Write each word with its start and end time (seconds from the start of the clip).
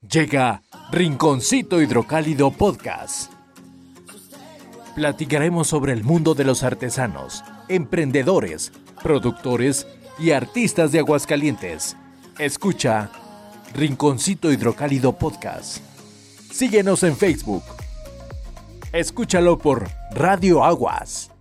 Llega 0.00 0.62
Rinconcito 0.92 1.82
Hidrocálido 1.82 2.52
Podcast. 2.52 3.32
Platicaremos 4.94 5.66
sobre 5.66 5.92
el 5.92 6.04
mundo 6.04 6.36
de 6.36 6.44
los 6.44 6.62
artesanos, 6.62 7.42
emprendedores, 7.68 8.70
productores 9.02 9.88
y 10.16 10.30
artistas 10.30 10.92
de 10.92 11.00
Aguascalientes. 11.00 11.96
Escucha 12.38 13.10
Rinconcito 13.74 14.52
Hidrocálido 14.52 15.18
Podcast. 15.18 15.78
Síguenos 16.52 17.02
en 17.02 17.16
Facebook. 17.16 17.64
Escúchalo 18.92 19.58
por 19.58 19.88
Radio 20.12 20.62
Aguas. 20.62 21.32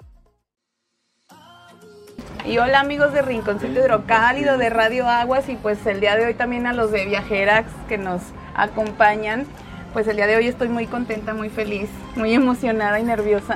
Y 2.44 2.58
hola 2.58 2.80
amigos 2.80 3.14
de 3.14 3.22
Rinconcito 3.22 3.80
Hidrocálido 3.80 4.58
de 4.58 4.72
Radio 4.72 5.08
Aguas 5.08 5.48
y 5.48 5.58
pues 5.58 5.86
el 5.86 6.00
día 6.00 6.16
de 6.16 6.26
hoy 6.26 6.34
también 6.34 6.66
a 6.66 6.74
los 6.74 6.92
de 6.92 7.06
Viajerax 7.06 7.70
que 7.88 8.00
nos 8.00 8.22
acompañan. 8.58 9.46
Pues 9.94 10.06
el 10.08 10.18
día 10.18 10.28
de 10.28 10.36
hoy 10.36 10.48
estoy 10.48 10.68
muy 10.68 10.86
contenta, 10.86 11.34
muy 11.34 11.50
feliz, 11.50 11.90
muy 12.16 12.34
emocionada 12.34 13.00
y 13.00 13.04
nerviosa. 13.04 13.56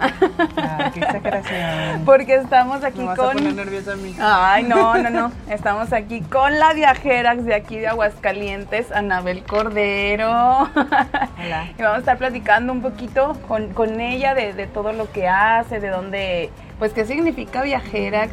Ay, 0.55 0.91
qué 0.91 1.01
exageración. 1.01 2.01
Porque 2.05 2.35
estamos 2.35 2.83
aquí 2.83 2.99
Me 2.99 3.07
vas 3.07 3.17
con... 3.17 3.29
a 3.29 3.33
poner 3.33 3.53
nerviosa 3.53 3.93
a 3.93 3.95
mí. 3.97 4.15
Ay, 4.19 4.63
no, 4.63 4.97
no, 4.97 5.09
no. 5.09 5.31
Estamos 5.49 5.91
aquí 5.93 6.21
con 6.21 6.57
la 6.57 6.73
Viajerax 6.73 7.45
de 7.45 7.53
aquí 7.53 7.77
de 7.77 7.89
Aguascalientes, 7.89 8.91
Anabel 8.91 9.43
Cordero. 9.43 10.31
Hola. 10.31 11.67
Y 11.77 11.81
vamos 11.81 11.97
a 11.97 11.99
estar 11.99 12.17
platicando 12.17 12.71
un 12.71 12.81
poquito 12.81 13.37
con, 13.47 13.73
con 13.73 13.99
ella 13.99 14.33
de, 14.33 14.53
de 14.53 14.67
todo 14.67 14.93
lo 14.93 15.11
que 15.11 15.27
hace, 15.27 15.79
de 15.79 15.89
dónde, 15.89 16.49
pues 16.79 16.93
qué 16.93 17.05
significa 17.05 17.61
Viajerax, 17.61 18.31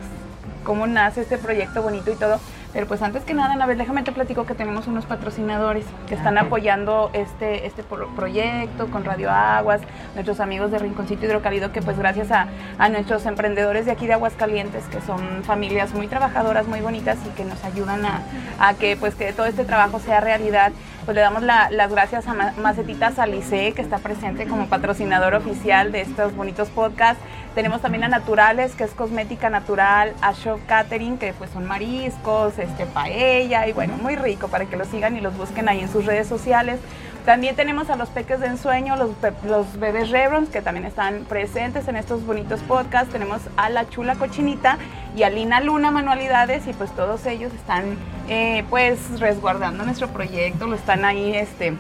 cómo 0.65 0.87
nace 0.87 1.23
este 1.23 1.37
proyecto 1.37 1.83
bonito 1.83 2.11
y 2.11 2.15
todo. 2.15 2.41
Pero 2.73 2.87
pues 2.87 3.01
antes 3.03 3.25
que 3.25 3.33
nada, 3.33 3.55
Anabel, 3.55 3.79
déjame 3.79 4.03
te 4.03 4.13
platico 4.13 4.45
que 4.45 4.55
tenemos 4.55 4.87
unos 4.87 5.07
patrocinadores 5.07 5.87
que 6.07 6.15
están 6.15 6.37
Ah. 6.37 6.43
apoyando 6.43 7.11
este, 7.15 7.67
este 7.67 7.83
pro- 7.83 8.15
proyecto 8.15 8.89
con 8.91 9.05
Radio 9.05 9.31
Aguas, 9.31 9.81
nuestros 10.15 10.39
amigos 10.39 10.71
de 10.71 10.79
Rinconcito 10.79 11.25
Hidrocálido, 11.25 11.73
que 11.73 11.81
pues 11.81 11.99
gracias 11.99 12.31
a, 12.31 12.47
a 12.79 12.89
nuestros 12.91 13.25
emprendedores 13.27 13.87
de 13.87 13.93
aquí 13.93 14.07
de 14.07 14.13
Aguascalientes, 14.13 14.85
que 14.85 15.01
son 15.01 15.43
familias 15.45 15.95
muy 15.95 16.09
trabajadoras, 16.09 16.67
muy 16.69 16.81
bonitas 16.83 17.17
y 17.27 17.31
que 17.31 17.45
nos 17.45 17.65
ayudan 17.65 18.05
a, 18.05 18.21
a 18.61 18.75
que 18.75 18.97
pues 18.97 19.15
que 19.15 19.33
todo 19.33 19.47
este 19.47 19.65
trabajo 19.65 19.99
sea 19.99 20.21
realidad, 20.21 20.71
pues 21.09 21.15
le 21.15 21.23
damos 21.23 21.43
la- 21.43 21.71
las 21.71 21.91
gracias 21.91 22.27
a 22.29 22.35
Ma- 22.35 22.53
Macetitas 22.59 23.19
Alice, 23.19 23.73
que 23.73 23.81
está 23.81 23.97
presente 23.97 24.47
como 24.47 24.67
patrocinador 24.67 25.33
oficial 25.33 25.91
de 25.91 26.03
estos 26.03 26.37
bonitos 26.37 26.69
podcasts. 26.69 27.23
Tenemos 27.55 27.81
también 27.81 28.05
a 28.05 28.09
Naturales, 28.09 28.75
que 28.75 28.85
es 28.85 28.91
cosmética 28.91 29.49
natural, 29.49 30.13
a 30.21 30.33
Shop 30.35 30.61
Catering, 30.67 31.17
que 31.17 31.33
pues 31.33 31.49
son 31.51 31.65
mariscos, 31.65 32.59
este 32.59 32.85
paella 32.85 33.67
y 33.67 33.73
bueno, 33.73 33.95
muy 33.97 34.17
rico 34.17 34.49
para 34.49 34.67
que 34.67 34.77
los 34.77 34.87
sigan 34.89 35.17
y 35.17 35.23
los 35.23 35.35
busquen 35.35 35.71
ahí 35.71 35.81
en 35.81 35.91
sus 35.91 36.05
redes 36.05 36.27
sociales. 36.27 36.79
También 37.29 37.57
tenemos 37.57 37.91
a 37.91 37.97
los 37.97 38.09
peques 38.09 38.41
de 38.41 38.47
ensueño, 38.47 38.97
los, 38.97 39.11
los 39.45 39.79
bebés 39.79 40.09
Rebrons, 40.09 40.49
que 40.49 40.63
también 40.63 40.87
están 40.87 41.27
presentes 41.29 41.87
en 41.87 41.97
estos 41.97 42.25
bonitos 42.25 42.61
podcasts. 42.61 43.13
Tenemos 43.13 43.43
a 43.59 43.69
la 43.69 43.87
chula 43.87 44.15
cochinita 44.15 44.79
y 45.15 45.25
a 45.25 45.29
Lina 45.29 45.61
Luna 45.61 45.91
Manualidades 45.91 46.67
y 46.67 46.73
pues 46.73 46.91
todos 46.93 47.27
ellos 47.27 47.53
están 47.53 47.99
eh, 48.31 48.65
pues 48.71 49.21
resguardando 49.21 49.85
nuestro 49.85 50.09
proyecto, 50.09 50.67
lo 50.69 50.75
están 50.75 51.05
ahí 51.05 51.35
este 51.35 51.75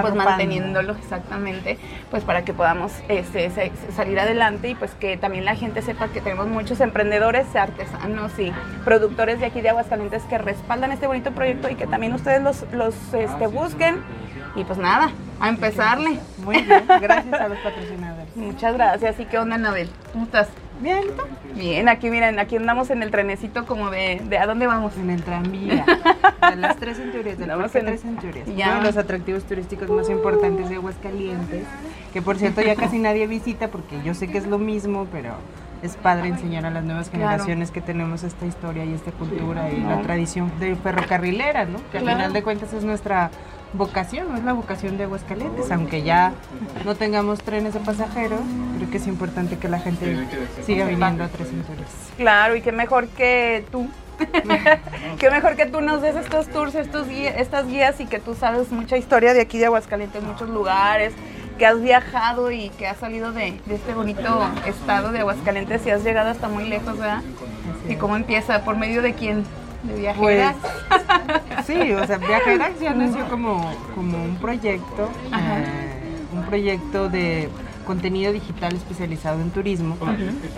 pues 0.00 0.14
exactamente, 1.02 1.78
pues 2.10 2.22
para 2.22 2.44
que 2.44 2.52
podamos 2.52 2.92
este, 3.08 3.50
salir 3.96 4.20
adelante 4.20 4.68
y 4.68 4.74
pues 4.74 4.92
que 4.92 5.16
también 5.16 5.44
la 5.44 5.56
gente 5.56 5.82
sepa 5.82 6.08
que 6.08 6.20
tenemos 6.20 6.46
muchos 6.46 6.80
emprendedores, 6.80 7.56
artesanos 7.56 8.38
y 8.38 8.52
productores 8.84 9.40
de 9.40 9.46
aquí 9.46 9.60
de 9.60 9.70
Aguascalientes 9.70 10.22
que 10.24 10.38
respaldan 10.38 10.92
este 10.92 11.06
bonito 11.06 11.32
proyecto 11.32 11.68
y 11.70 11.74
que 11.74 11.86
también 11.86 12.12
ustedes 12.12 12.42
los, 12.42 12.64
los 12.72 12.94
este, 13.14 13.46
busquen 13.48 14.00
y 14.56 14.64
pues 14.64 14.78
nada, 14.78 15.10
a 15.40 15.48
empezarle. 15.48 16.18
Muy 16.44 16.62
bien, 16.62 16.84
gracias 17.00 17.40
a 17.40 17.48
los 17.48 17.58
patrocinadores. 17.58 18.36
Muchas 18.36 18.74
gracias. 18.74 19.20
¿Y 19.20 19.24
qué 19.26 19.38
onda, 19.38 19.56
Anabel? 19.56 19.88
¿Cómo 20.12 20.24
estás? 20.24 20.48
Bien, 20.80 21.00
¿y 21.04 21.08
tú? 21.08 21.22
Bien, 21.54 21.88
aquí 21.90 22.08
miren, 22.08 22.38
aquí 22.38 22.56
andamos 22.56 22.88
en 22.90 23.02
el 23.02 23.10
trenecito 23.10 23.66
como 23.66 23.90
de, 23.90 24.22
de 24.24 24.38
¿a 24.38 24.46
dónde 24.46 24.66
vamos? 24.66 24.96
En 24.96 25.10
el 25.10 25.22
tranvía. 25.22 25.84
De 26.50 26.56
las 26.56 26.76
tres 26.78 26.96
centurias, 26.96 27.36
Parque 27.36 27.78
en- 27.78 27.86
Tres 27.86 28.00
Centurias. 28.00 28.48
Ya. 28.56 28.70
Uno 28.70 28.78
de 28.80 28.86
los 28.86 28.96
atractivos 28.96 29.44
turísticos 29.44 29.88
más 29.90 30.08
importantes 30.08 30.68
de 30.70 30.76
Aguascalientes. 30.76 31.64
Que 32.12 32.22
por 32.22 32.38
cierto 32.38 32.60
ya 32.62 32.74
casi 32.76 32.98
nadie 32.98 33.26
visita 33.28 33.68
porque 33.68 34.02
yo 34.02 34.14
sé 34.14 34.26
que 34.26 34.38
es 34.38 34.46
lo 34.48 34.58
mismo, 34.58 35.06
pero 35.12 35.34
es 35.82 35.96
padre 35.96 36.28
enseñar 36.28 36.64
a 36.66 36.70
las 36.70 36.82
nuevas 36.82 37.08
Claro. 37.10 37.26
generaciones 37.28 37.70
que 37.70 37.80
tenemos 37.82 38.24
esta 38.24 38.46
historia 38.46 38.84
y 38.84 38.94
esta 38.94 39.12
cultura 39.12 39.70
y 39.70 39.78
No. 39.80 39.90
la 39.90 40.02
tradición 40.02 40.50
de 40.58 40.74
ferrocarrilera, 40.76 41.66
¿no? 41.66 41.78
Que 41.92 41.98
al 41.98 42.06
final 42.08 42.32
de 42.32 42.42
cuentas 42.42 42.72
es 42.72 42.82
nuestra 42.84 43.30
vocación, 43.72 44.28
no 44.28 44.36
es 44.36 44.44
la 44.44 44.52
vocación 44.52 44.98
de 44.98 45.04
Aguascalientes, 45.04 45.70
aunque 45.70 46.02
ya 46.02 46.32
no 46.84 46.94
tengamos 46.94 47.40
trenes 47.40 47.74
de 47.74 47.80
pasajeros, 47.80 48.40
creo 48.76 48.90
que 48.90 48.96
es 48.96 49.06
importante 49.06 49.58
que 49.58 49.68
la 49.68 49.78
gente 49.78 50.26
siga 50.64 50.86
viniendo 50.86 51.24
a 51.24 51.28
Tres 51.28 51.48
Centurias. 51.48 51.88
Claro, 52.16 52.56
y 52.56 52.62
qué 52.62 52.72
mejor 52.72 53.08
que 53.08 53.64
tú. 53.70 53.88
qué 55.18 55.30
mejor 55.30 55.56
que 55.56 55.64
tú 55.64 55.80
nos 55.80 56.02
des 56.02 56.14
estos 56.14 56.48
tours, 56.48 56.74
estos 56.74 57.08
guías, 57.08 57.34
estas 57.38 57.66
guías 57.66 58.00
y 58.00 58.06
que 58.06 58.18
tú 58.18 58.34
sabes 58.34 58.70
mucha 58.70 58.98
historia 58.98 59.32
de 59.32 59.40
aquí 59.40 59.58
de 59.58 59.66
Aguascalientes, 59.66 60.22
muchos 60.22 60.50
lugares, 60.50 61.14
que 61.58 61.64
has 61.64 61.80
viajado 61.80 62.50
y 62.50 62.68
que 62.70 62.86
has 62.86 62.98
salido 62.98 63.32
de, 63.32 63.58
de 63.64 63.74
este 63.74 63.94
bonito 63.94 64.46
estado 64.66 65.12
de 65.12 65.20
Aguascalientes 65.20 65.86
y 65.86 65.90
has 65.90 66.04
llegado 66.04 66.28
hasta 66.30 66.48
muy 66.48 66.68
lejos, 66.68 66.98
¿verdad? 66.98 67.22
¿Y 67.88 67.96
cómo 67.96 68.16
empieza? 68.16 68.62
¿Por 68.62 68.76
medio 68.76 69.00
de 69.00 69.14
quién? 69.14 69.44
¿De 69.82 69.92
Pues 69.92 70.00
viajeras? 70.00 70.56
sí, 71.70 71.92
o 71.92 72.06
sea, 72.06 72.18
Viajerax 72.18 72.80
ya 72.80 72.94
nació 72.94 73.28
como, 73.28 73.72
como 73.94 74.22
un 74.22 74.36
proyecto, 74.36 75.08
eh, 75.32 76.16
un 76.32 76.42
proyecto 76.44 77.08
de 77.08 77.48
contenido 77.86 78.32
digital 78.32 78.74
especializado 78.74 79.40
en 79.40 79.50
turismo, 79.50 79.96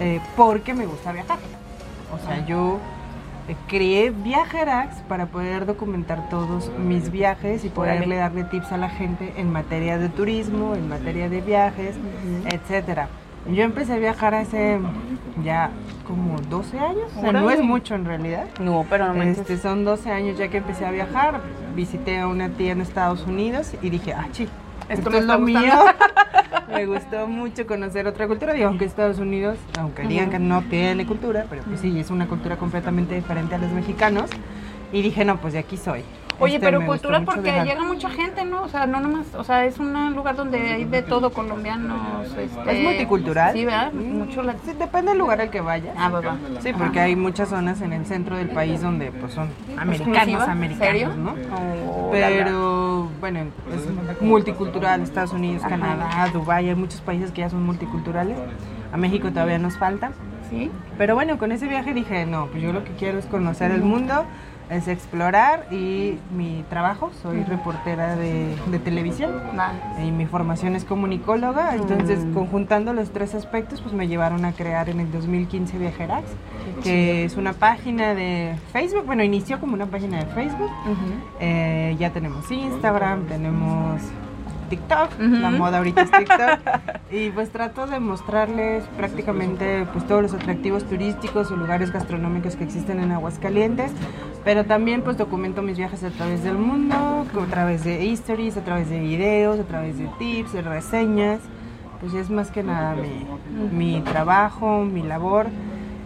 eh, 0.00 0.21
porque 0.37 0.75
me 0.75 0.87
gusta 0.87 1.12
viajar. 1.12 1.39
O 2.12 2.27
sea, 2.27 2.45
yo 2.47 2.78
eh, 3.49 3.56
creé 3.69 4.11
Viajerax 4.11 4.97
para 5.09 5.27
poder 5.27 5.67
documentar 5.67 6.28
todos 6.28 6.71
mis 6.78 7.11
viajes 7.11 7.65
y 7.65 7.69
poderle 7.69 8.17
darle 8.17 8.44
tips 8.44 8.73
a 8.73 8.77
la 8.77 8.91
gente 8.91 9.33
en 9.37 9.50
materia 9.50 9.99
de 9.99 10.09
turismo, 10.09 10.75
en 10.75 10.89
materia 10.89 11.29
de 11.29 11.41
viajes, 11.41 11.97
etcétera. 12.47 13.09
Yo 13.50 13.65
empecé 13.65 13.94
a 13.94 13.99
viajar 13.99 14.34
hace 14.34 14.79
ya 15.42 15.70
como 16.06 16.38
12 16.41 16.78
años, 16.78 17.10
o 17.16 17.20
sea, 17.20 17.32
no 17.32 17.50
es 17.50 17.60
mucho 17.62 17.94
en 17.94 18.04
realidad. 18.04 18.47
No, 18.60 18.84
pero 18.88 19.08
no 19.08 19.14
me 19.14 19.30
Este, 19.30 19.56
son 19.56 19.84
12 19.84 20.10
años 20.10 20.38
ya 20.38 20.48
que 20.48 20.58
empecé 20.58 20.84
a 20.84 20.91
viajar. 20.91 21.41
Visité 21.75 22.19
a 22.19 22.28
una 22.28 22.48
tía 22.50 22.72
en 22.72 22.80
Estados 22.80 23.26
Unidos 23.26 23.72
y 23.81 23.91
dije, 23.91 24.12
ah, 24.12 24.26
chi, 24.32 24.44
Esto 24.88 25.10
esto, 25.10 25.10
me 25.10 25.19
es 25.19 25.25
lo 25.25 25.38
mío. 25.38 25.58
me 26.72 26.86
gustó 26.86 27.26
mucho 27.26 27.66
conocer 27.66 28.06
otra 28.06 28.26
cultura. 28.26 28.52
Digo, 28.52 28.69
aunque 28.69 28.84
Estados 28.84 29.19
Unidos, 29.19 29.58
aunque 29.78 30.02
digan 30.02 30.31
que 30.31 30.38
no 30.38 30.62
tiene 30.62 31.06
cultura, 31.06 31.47
pero 31.48 31.62
pues 31.62 31.81
sí, 31.81 31.98
es 31.98 32.10
una 32.10 32.26
cultura 32.26 32.56
completamente 32.56 33.14
diferente 33.14 33.54
a 33.54 33.58
los 33.58 33.70
mexicanos. 33.72 34.31
Y 34.92 35.00
dije, 35.00 35.25
no, 35.25 35.38
pues 35.38 35.54
de 35.54 35.60
aquí 35.60 35.76
soy. 35.78 36.02
Oye, 36.38 36.54
Este, 36.56 36.66
pero 36.66 36.84
cultura 36.84 37.20
porque 37.25 37.41
viajar. 37.43 37.66
llega 37.66 37.84
mucha 37.84 38.10
gente, 38.10 38.44
¿no? 38.44 38.62
O 38.62 38.69
sea, 38.69 38.87
no 38.87 39.00
nomás, 39.00 39.26
o 39.34 39.44
sea, 39.44 39.65
es 39.65 39.78
un 39.78 40.15
lugar 40.15 40.34
donde 40.37 40.59
hay 40.59 40.84
de 40.84 41.03
todo, 41.03 41.31
colombianos, 41.31 42.26
este... 42.37 42.72
Es 42.72 42.82
multicultural. 42.84 43.53
Sí, 43.53 43.65
¿verdad? 43.65 43.93
Mm, 43.93 44.19
Mucho 44.19 44.43
la... 44.43 44.54
sí, 44.65 44.72
depende 44.78 45.10
del 45.10 45.19
lugar 45.19 45.41
al 45.41 45.50
que 45.50 45.60
vayas. 45.60 45.94
Ah, 45.98 46.09
va, 46.09 46.20
va. 46.20 46.37
Sí, 46.60 46.72
porque 46.72 47.00
hay 47.00 47.15
muchas 47.16 47.48
zonas 47.50 47.81
en 47.82 47.93
el 47.93 48.06
centro 48.06 48.37
del 48.37 48.48
país 48.48 48.81
donde 48.82 49.10
pues 49.12 49.32
son 49.32 49.48
americanos, 49.76 50.16
¿Exclusiva? 50.16 50.50
americanos, 50.53 50.87
¿Serio? 50.87 51.09
¿no? 51.16 51.34
Oh, 51.88 52.10
la, 52.12 52.31
la. 52.31 52.37
Pero 52.37 53.09
bueno, 53.20 53.41
es 53.41 54.20
multicultural, 54.20 55.03
Estados 55.03 55.32
Unidos, 55.32 55.62
Canadá, 55.69 56.28
Dubái, 56.32 56.69
hay 56.69 56.75
muchos 56.75 57.00
países 57.00 57.31
que 57.31 57.41
ya 57.43 57.50
son 57.50 57.62
multiculturales. 57.64 58.38
A 58.93 58.97
México 58.97 59.31
todavía 59.31 59.59
nos 59.59 59.76
falta. 59.78 60.12
¿Sí? 60.50 60.70
Pero 60.99 61.14
bueno, 61.14 61.38
con 61.38 61.50
ese 61.50 61.66
viaje 61.66 61.94
dije, 61.94 62.26
no, 62.26 62.47
pues 62.49 62.62
yo 62.62 62.72
lo 62.72 62.84
que 62.84 62.91
quiero 62.93 63.19
es 63.19 63.25
conocer 63.26 63.70
el 63.70 63.82
mundo, 63.82 64.25
es 64.72 64.88
explorar 64.88 65.66
y 65.71 66.19
mi 66.37 66.65
trabajo, 66.69 67.10
soy 67.22 67.44
reportera 67.44 68.16
de, 68.16 68.56
de 68.66 68.78
televisión. 68.78 69.32
Y 70.05 70.11
mi 70.11 70.26
formación 70.26 70.76
es 70.76 70.85
comunicóloga, 70.85 71.75
entonces 71.75 72.20
conjuntando 72.35 72.93
los 72.93 73.11
tres 73.11 73.35
aspectos 73.35 73.81
pues 73.81 73.94
me 73.94 74.08
llevaron 74.08 74.44
a 74.44 74.52
crear 74.52 74.88
en 74.88 75.00
el 75.00 75.12
2015 75.12 75.79
Viajerax, 75.79 76.26
que 76.82 77.25
es 77.25 77.37
una 77.37 77.52
página 77.52 78.14
de 78.14 78.56
Facebook, 78.73 79.05
bueno, 79.06 79.23
inició 79.23 79.61
como 79.61 79.75
una 79.75 79.87
página 79.87 80.19
de 80.19 80.26
Facebook, 80.26 80.70
eh, 81.41 81.96
ya 81.99 82.11
tenemos 82.11 82.50
Instagram, 82.50 83.26
tenemos 83.26 84.00
TikTok, 84.70 85.11
la 85.19 85.50
moda 85.50 85.79
ahorita 85.79 86.00
es 86.00 86.11
TikTok, 86.11 86.61
y 87.12 87.29
pues 87.31 87.50
trato 87.50 87.87
de 87.87 88.00
mostrarles 88.00 88.85
prácticamente 88.96 89.87
pues 89.93 90.06
todos 90.06 90.23
los 90.23 90.32
atractivos 90.32 90.85
turísticos 90.85 91.50
o 91.50 91.56
lugares 91.56 91.93
gastronómicos 91.93 92.56
que 92.56 92.64
existen 92.64 92.99
en 92.99 93.12
Aguascalientes, 93.12 93.93
pero 94.44 94.65
también 94.65 95.03
pues 95.03 95.17
documento 95.17 95.62
mis 95.62 95.77
viajes 95.79 96.03
a 96.05 96.11
través 96.11 96.43
del 96.43 96.56
mundo, 96.59 96.94
a 96.97 97.47
través 97.50 97.85
de 97.85 98.05
histories, 98.05 98.56
a 98.56 98.65
través 98.65 98.89
de 98.91 98.99
videos, 99.00 99.59
a 99.61 99.65
través 99.65 99.99
de 99.99 100.06
tips, 100.19 100.53
de 100.53 100.62
reseñas, 100.62 101.41
pues 102.00 102.15
es 102.15 102.31
más 102.31 102.50
que 102.50 102.62
nada 102.62 102.97
mi, 102.97 103.94
mi 103.94 104.00
trabajo, 104.00 104.85
mi 104.85 105.03
labor. 105.03 105.47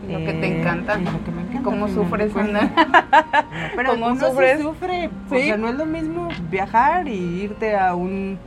Lo 0.09 0.19
que 0.19 0.35
te 0.35 0.47
Eh, 0.47 0.61
encanta. 0.61 0.99
y 1.01 1.05
lo 1.05 1.25
que 1.25 1.33
me 1.33 1.43
encanta, 1.43 1.63
¿Cómo 1.65 1.89
sufres? 1.89 2.33
cuentas. 2.33 2.71
Pero 3.77 3.91
¿Cómo 3.93 4.07
uno 4.07 4.15
sí 4.21 4.27
sufres? 4.31 4.61
sufre. 4.61 5.11
O 5.31 5.35
Sí. 5.35 5.43
sea, 5.47 5.57
no 5.57 5.69
es 5.69 5.75
lo 5.75 5.85
mismo 5.87 6.29
viajar 6.51 7.09
y 7.09 7.15
irte 7.43 7.77
a 7.77 7.95
un 7.95 8.39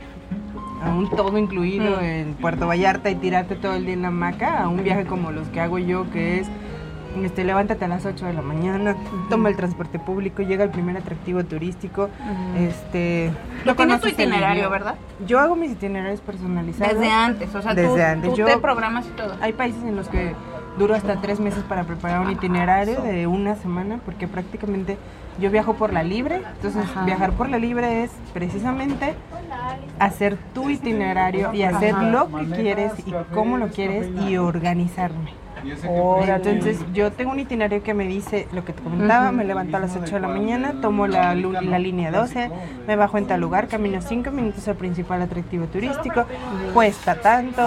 a 0.82 0.88
un 0.94 1.10
todo 1.10 1.36
incluido 1.36 1.98
Mm. 2.00 2.04
en 2.04 2.34
Puerto 2.34 2.66
Vallarta 2.66 3.10
y 3.10 3.14
tirarte 3.16 3.54
todo 3.56 3.74
el 3.74 3.84
día 3.84 3.92
en 3.92 4.00
la 4.00 4.08
hamaca, 4.08 4.62
a 4.62 4.68
un 4.68 4.82
viaje 4.82 5.04
como 5.04 5.30
los 5.30 5.46
que 5.48 5.60
hago 5.60 5.78
yo, 5.78 6.08
que 6.10 6.38
es 6.40 6.48
este, 7.22 7.44
levántate 7.44 7.84
a 7.84 7.88
las 7.88 8.06
8 8.06 8.26
de 8.26 8.32
la 8.32 8.42
mañana, 8.42 8.96
toma 9.28 9.48
el 9.48 9.56
transporte 9.56 9.98
público, 9.98 10.42
llega 10.42 10.64
al 10.64 10.70
primer 10.70 10.96
atractivo 10.96 11.44
turístico, 11.44 12.04
Ujú. 12.04 12.58
este... 12.64 13.32
Lo 13.64 13.74
tienes 13.74 14.00
tu 14.00 14.08
itinerario. 14.08 14.70
¿verdad? 14.70 14.94
Yo 15.26 15.38
hago 15.40 15.56
mis 15.56 15.72
itinerarios 15.72 16.20
personalizados. 16.20 16.94
Desde 16.94 17.10
antes, 17.10 17.54
o 17.54 17.62
sea, 17.62 17.72
tú, 17.74 17.80
Desde 17.80 18.04
antes. 18.04 18.30
tú 18.30 18.36
Yo- 18.36 18.46
te 18.46 18.58
programas 18.58 19.06
y 19.06 19.10
todo. 19.10 19.34
Hay 19.40 19.52
países 19.52 19.82
en 19.84 19.96
los 19.96 20.08
que 20.08 20.34
duro 20.78 20.94
hasta 20.94 21.20
tres 21.20 21.40
meses 21.40 21.62
para 21.64 21.84
preparar 21.84 22.20
un 22.20 22.30
itinerario 22.30 23.00
de 23.02 23.26
una 23.26 23.56
semana, 23.56 23.98
porque 24.04 24.28
prácticamente 24.28 24.96
yo 25.40 25.50
viajo 25.50 25.74
por 25.74 25.92
la 25.92 26.02
libre. 26.02 26.42
Entonces, 26.56 26.84
Ajá. 26.90 27.04
viajar 27.04 27.32
por 27.32 27.48
la 27.48 27.58
libre 27.58 28.04
es 28.04 28.10
precisamente 28.32 29.14
hacer 29.98 30.36
tu 30.54 30.70
itinerario 30.70 31.52
y 31.52 31.62
hacer 31.62 31.94
Ajá. 31.94 32.02
lo 32.04 32.28
que 32.28 32.46
quieres 32.46 32.92
y 33.06 33.12
cómo 33.34 33.56
lo 33.58 33.68
quieres 33.68 34.08
y 34.28 34.36
organizarme. 34.36 35.32
Órale. 35.88 36.50
Entonces, 36.50 36.78
yo 36.92 37.12
tengo 37.12 37.32
un 37.32 37.40
itinerario 37.40 37.82
que 37.82 37.94
me 37.94 38.06
dice 38.06 38.48
lo 38.52 38.64
que 38.64 38.72
te 38.72 38.82
comentaba, 38.82 39.32
me 39.32 39.44
levanto 39.44 39.76
a 39.76 39.80
las 39.80 39.96
8 39.96 40.14
de 40.14 40.20
la 40.20 40.28
mañana, 40.28 40.80
tomo 40.80 41.06
la, 41.06 41.34
la 41.34 41.78
línea 41.78 42.10
12, 42.10 42.50
me 42.86 42.96
bajo 42.96 43.18
en 43.18 43.26
tal 43.26 43.40
lugar, 43.40 43.68
camino 43.68 44.00
5 44.00 44.30
minutos 44.30 44.66
al 44.68 44.76
principal 44.76 45.22
atractivo 45.22 45.66
turístico, 45.66 46.24
cuesta 46.74 47.16
tanto, 47.16 47.62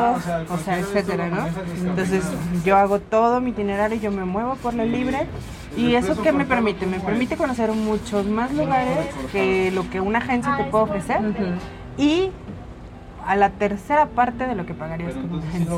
o 0.50 0.57
sea, 0.57 0.80
etcétera, 0.80 1.30
¿no? 1.30 1.48
Entonces, 1.88 2.24
yo 2.66 2.78
hago 2.78 3.00
todo 3.00 3.42
mi 3.42 3.51
itinerario, 3.51 4.00
yo 4.00 4.12
me 4.12 4.25
muevo 4.25 4.56
por 4.56 4.74
la 4.74 4.86
libre 4.86 5.28
y 5.75 5.96
eso 5.96 6.22
que 6.22 6.31
me 6.31 6.46
permite, 6.46 6.86
me 6.86 7.00
permite 7.00 7.36
conocer 7.36 7.72
muchos 7.72 8.25
más 8.25 8.54
lugares 8.54 9.07
que 9.31 9.72
lo 9.72 9.89
que 9.89 10.00
una 10.00 10.19
agencia 10.19 10.56
te 10.57 10.66
puede 10.66 10.84
ofrecer 10.84 11.19
y 11.98 12.31
a 13.25 13.36
la 13.36 13.50
tercera 13.52 14.08
parte 14.08 14.46
de 14.48 14.56
lo 14.56 14.66
que 14.66 14.74
pagarías 14.74 15.14
con 15.14 15.31
una 15.34 15.44
agencia. 15.48 15.74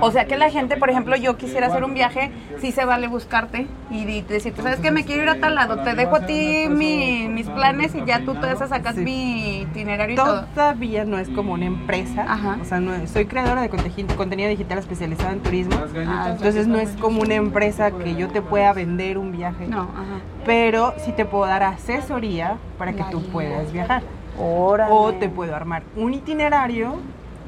O 0.00 0.10
sea 0.10 0.26
que 0.26 0.36
la 0.36 0.50
gente, 0.50 0.76
por 0.76 0.90
ejemplo, 0.90 1.16
yo 1.16 1.36
quisiera 1.36 1.66
hacer 1.68 1.84
un 1.84 1.94
viaje, 1.94 2.30
sí 2.60 2.72
se 2.72 2.84
vale 2.84 3.08
buscarte 3.08 3.66
y 3.90 4.04
di- 4.04 4.22
decirte, 4.22 4.62
¿sabes 4.62 4.80
qué? 4.80 4.90
Me 4.90 5.04
quiero 5.04 5.22
ir 5.24 5.28
a 5.28 5.40
tal 5.40 5.54
lado, 5.54 5.78
te 5.82 5.94
dejo 5.94 6.16
a 6.16 6.26
ti 6.26 6.66
mi- 6.70 7.28
mis 7.28 7.48
planes 7.48 7.94
y 7.94 8.04
ya 8.04 8.20
tú 8.24 8.34
a 8.36 8.66
sacar 8.68 8.94
Sí. 8.94 9.00
mi 9.00 9.60
itinerario 9.62 10.14
y 10.14 10.16
todo. 10.16 10.44
Todavía 10.54 11.04
no 11.04 11.18
es 11.18 11.28
como 11.28 11.52
una 11.54 11.66
empresa. 11.66 12.24
Ajá. 12.28 12.58
O 12.60 12.64
sea, 12.64 12.80
no 12.80 12.92
soy 13.06 13.26
creadora 13.26 13.60
de 13.62 13.68
conte- 13.70 14.14
contenido 14.16 14.48
digital 14.48 14.78
especializado 14.78 15.32
en 15.32 15.40
turismo. 15.40 15.74
Ah, 16.06 16.28
Entonces 16.32 16.66
no 16.66 16.78
es 16.78 16.90
como 16.96 17.20
una 17.22 17.34
empresa 17.34 17.90
que 17.90 18.14
yo 18.14 18.28
te 18.28 18.42
pueda 18.42 18.72
vender 18.72 19.18
un 19.18 19.32
viaje. 19.32 19.66
No, 19.66 19.82
ajá. 19.82 20.20
Pero 20.44 20.94
sí 21.04 21.12
te 21.12 21.24
puedo 21.24 21.46
dar 21.46 21.62
asesoría 21.62 22.56
para 22.78 22.92
que 22.92 23.02
tú 23.10 23.22
puedas 23.24 23.72
viajar. 23.72 24.02
Órale. 24.38 24.92
O 24.92 25.12
te 25.14 25.28
puedo 25.28 25.54
armar 25.54 25.82
un 25.96 26.14
itinerario 26.14 26.96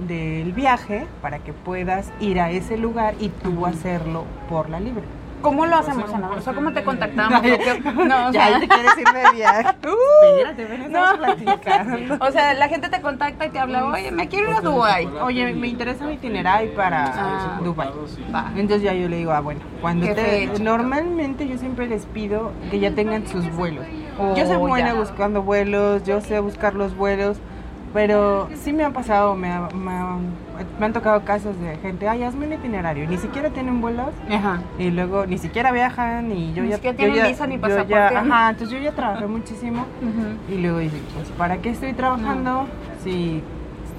del 0.07 0.53
viaje 0.53 1.07
para 1.23 1.39
que 1.41 1.53
puedas 1.53 2.13
ir 2.21 2.41
a 2.41 2.51
ese 2.51 2.77
lugar 2.79 3.15
y 3.21 3.31
tú 3.31 3.67
hacerlo 3.67 4.25
por 4.49 4.71
la 4.71 4.81
libre. 4.81 5.03
¿Cómo 5.43 5.67
lo 5.67 5.77
hacemos, 5.77 6.13
Ana? 6.13 6.31
O 6.37 6.41
sea, 6.41 6.53
¿cómo 6.53 6.73
te 6.73 6.83
contactamos? 6.83 7.41
No, 7.95 8.29
o 8.29 8.33
ya 8.33 8.49
sea, 8.49 8.61
te 8.61 8.67
quieres 8.69 8.99
ir 8.99 9.07
de 9.07 9.37
viaje. 9.37 9.69
Espérate, 10.33 10.65
ven, 10.65 10.83
estamos 10.83 11.19
platicando. 11.19 12.17
o 12.27 12.33
sea, 12.33 12.55
la 12.55 12.69
gente 12.69 12.89
te 12.89 13.01
contacta 13.01 13.47
y 13.47 13.51
te 13.51 13.59
habla, 13.61 13.87
oye, 13.87 14.11
me 14.11 14.27
quiero 14.29 14.51
ir 14.51 14.57
a 14.57 14.61
Dubái. 14.61 15.07
Oye, 15.23 15.53
me 15.55 15.69
interesa 15.69 16.05
mi 16.07 16.15
itinerario 16.15 16.75
para 16.75 17.05
Ah. 17.07 17.61
Dubai. 17.63 17.89
Va. 18.35 18.51
Entonces 18.57 18.83
ya 18.83 18.95
yo 18.95 19.09
le 19.09 19.19
digo, 19.19 19.31
ah, 19.33 19.41
bueno, 19.41 19.61
cuando 19.81 20.07
¿Qué 20.07 20.15
te... 20.15 20.23
fecha? 20.49 20.63
Normalmente 20.63 21.47
yo 21.47 21.57
siempre 21.57 21.87
les 21.87 22.05
pido 22.07 22.51
que 22.71 22.81
ya 22.81 22.91
tengan 22.93 23.27
sus 23.29 23.49
vuelos. 23.55 23.85
Oh, 24.19 24.35
yo 24.37 24.47
soy 24.47 24.57
buena 24.57 24.89
ya. 24.89 24.95
buscando 24.95 25.43
vuelos, 25.43 26.03
yo 26.05 26.21
sé 26.21 26.41
buscar 26.41 26.75
los 26.75 26.97
vuelos, 26.97 27.39
pero 27.95 28.49
sí 28.55 28.73
me 28.73 28.85
han 28.85 28.93
pasado, 28.93 29.35
me, 29.37 29.49
me 29.75 29.93
han- 29.93 30.49
me 30.79 30.87
han 30.87 30.93
tocado 30.93 31.21
casos 31.25 31.59
de 31.61 31.77
gente, 31.77 32.09
ay, 32.09 32.25
hazme 32.25 32.47
un 32.47 32.53
itinerario, 32.53 33.05
y 33.05 33.07
ni 33.07 33.17
siquiera 33.17 33.49
tienen 33.51 33.81
vuelos. 33.81 34.09
Ajá. 34.31 34.59
Y 34.79 34.91
luego 34.91 35.25
ni 35.27 35.39
siquiera 35.39 35.71
viajan 35.71 36.33
y 36.33 36.53
yo 36.53 36.65
Ni 36.65 36.71
ya... 36.71 36.81
yo 36.81 36.95
tienen 36.97 37.15
ya- 37.17 37.29
visa 37.29 37.47
ni 37.47 37.59
pasaporte. 37.59 37.91
ya- 37.95 38.09
Ajá, 38.09 38.51
entonces 38.51 38.77
yo 38.77 38.83
ya 38.83 38.93
trabajé 38.93 39.27
muchísimo 39.27 39.85
y 40.51 40.59
luego 40.59 40.79
dije, 40.79 41.01
pues, 41.15 41.29
¿para 41.31 41.59
qué 41.59 41.71
estoy 41.71 41.93
trabajando 41.93 42.67
si, 43.05 43.11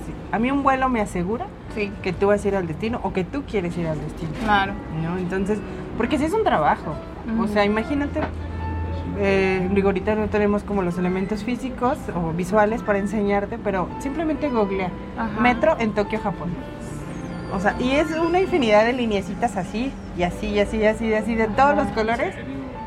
si- 0.05 0.13
a 0.33 0.37
mí 0.39 0.51
un 0.51 0.63
vuelo 0.63 0.89
me 0.89 0.99
asegura 1.01 1.45
Sí, 1.75 1.91
que 2.01 2.11
tú 2.13 2.27
vas 2.27 2.43
a 2.43 2.47
ir 2.47 2.55
al 2.55 2.67
destino 2.67 2.99
o 3.03 3.13
que 3.13 3.23
tú 3.23 3.43
quieres 3.49 3.77
ir 3.77 3.87
al 3.87 3.99
destino? 4.01 4.31
claro. 4.43 4.73
¿No? 5.01 5.17
Entonces, 5.17 5.59
porque 5.97 6.17
si 6.17 6.25
es 6.25 6.33
un 6.33 6.43
trabajo. 6.43 6.93
O 7.39 7.47
sea, 7.47 7.63
imagínate, 7.63 8.21
eh, 9.19 9.67
digo, 9.73 9.89
ahorita 9.89 10.15
no 10.15 10.27
tenemos 10.29 10.63
como 10.63 10.81
los 10.81 10.97
elementos 10.97 11.43
físicos 11.43 11.97
o 12.15 12.31
visuales 12.31 12.81
para 12.81 12.99
enseñarte, 12.99 13.57
pero 13.57 13.87
simplemente 13.99 14.49
googlea 14.49 14.89
Ajá. 15.17 15.39
metro 15.41 15.75
en 15.79 15.91
Tokio, 15.93 16.19
Japón. 16.19 16.49
O 17.53 17.59
sea, 17.59 17.75
y 17.79 17.91
es 17.91 18.11
una 18.11 18.39
infinidad 18.39 18.85
de 18.85 18.93
lineecitas 18.93 19.57
así, 19.57 19.91
y 20.17 20.23
así, 20.23 20.47
y 20.47 20.59
así, 20.59 20.77
y 20.77 20.85
así, 20.85 21.07
y 21.07 21.13
así, 21.13 21.35
de 21.35 21.47
todos 21.47 21.75
los 21.75 21.87
colores. 21.87 22.35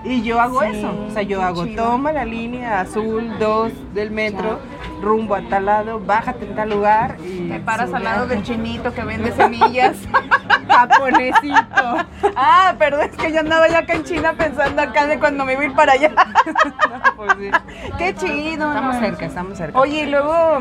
Y 0.04 0.22
yo 0.22 0.40
hago 0.40 0.62
Sí, 0.62 0.68
eso. 0.72 1.06
O 1.08 1.10
sea, 1.12 1.22
yo 1.22 1.42
hago, 1.42 1.64
chido. 1.66 1.84
toma 1.84 2.12
la 2.12 2.24
línea 2.24 2.80
azul 2.80 3.32
2 3.38 3.94
del 3.94 4.10
metro, 4.10 4.58
rumbo 5.00 5.34
a 5.36 5.42
tal 5.48 5.66
lado, 5.66 6.00
bájate 6.00 6.44
en 6.46 6.54
tal 6.56 6.70
lugar. 6.70 7.16
Y 7.24 7.48
Te 7.48 7.60
paras 7.60 7.92
al 7.92 8.04
lado 8.04 8.26
del 8.26 8.42
chinito 8.42 8.92
que 8.94 9.02
vende 9.04 9.30
semillas. 9.32 9.96
japonesito. 10.72 12.06
ah, 12.36 12.74
perdón, 12.78 13.02
es 13.10 13.16
que 13.16 13.32
yo 13.32 13.40
andaba 13.40 13.68
ya 13.68 13.78
acá 13.80 13.94
en 13.94 14.04
China 14.04 14.34
pensando 14.36 14.82
acá 14.82 15.06
de 15.06 15.18
cuando 15.18 15.44
me 15.44 15.52
iba 15.52 15.62
a 15.62 15.64
ir 15.64 15.74
para 15.74 15.92
allá. 15.92 16.10
Pues 17.16 17.32
sí. 17.38 17.50
Qué 17.98 18.14
chido. 18.14 18.68
Estamos 18.68 18.94
¿no? 18.94 19.00
cerca, 19.00 19.26
estamos 19.26 19.58
cerca. 19.58 19.78
Oye, 19.78 20.02
y 20.02 20.06
luego 20.06 20.58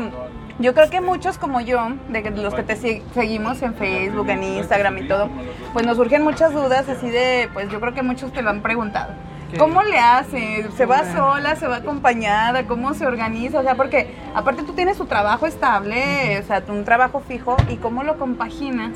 yo 0.58 0.74
creo 0.74 0.90
que 0.90 1.00
muchos 1.00 1.38
como 1.38 1.60
yo, 1.60 1.88
de 2.08 2.30
los 2.30 2.54
que 2.54 2.62
te 2.62 2.76
seguimos 2.76 3.62
en 3.62 3.74
Facebook, 3.74 4.28
en 4.28 4.44
Instagram 4.44 4.98
y 4.98 5.08
todo, 5.08 5.28
pues 5.72 5.84
nos 5.86 5.96
surgen 5.96 6.22
muchas 6.22 6.52
dudas 6.52 6.88
así 6.88 7.10
de, 7.10 7.48
pues 7.52 7.68
yo 7.70 7.80
creo 7.80 7.94
que 7.94 8.02
muchos 8.02 8.32
te 8.32 8.42
lo 8.42 8.50
han 8.50 8.62
preguntado. 8.62 9.12
¿Cómo 9.58 9.82
le 9.82 9.98
hace? 9.98 10.66
¿Se 10.76 10.86
va 10.86 11.04
sola? 11.12 11.56
¿Se 11.56 11.66
va 11.66 11.76
acompañada? 11.76 12.66
¿Cómo 12.66 12.94
se 12.94 13.06
organiza? 13.06 13.60
O 13.60 13.62
sea, 13.62 13.74
porque 13.74 14.14
aparte 14.34 14.62
tú 14.62 14.72
tienes 14.72 14.96
tu 14.96 15.06
trabajo 15.06 15.46
estable, 15.46 16.38
o 16.38 16.46
sea, 16.46 16.62
un 16.68 16.84
trabajo 16.84 17.20
fijo, 17.20 17.56
¿y 17.68 17.76
cómo 17.76 18.02
lo 18.02 18.18
compaginas 18.18 18.92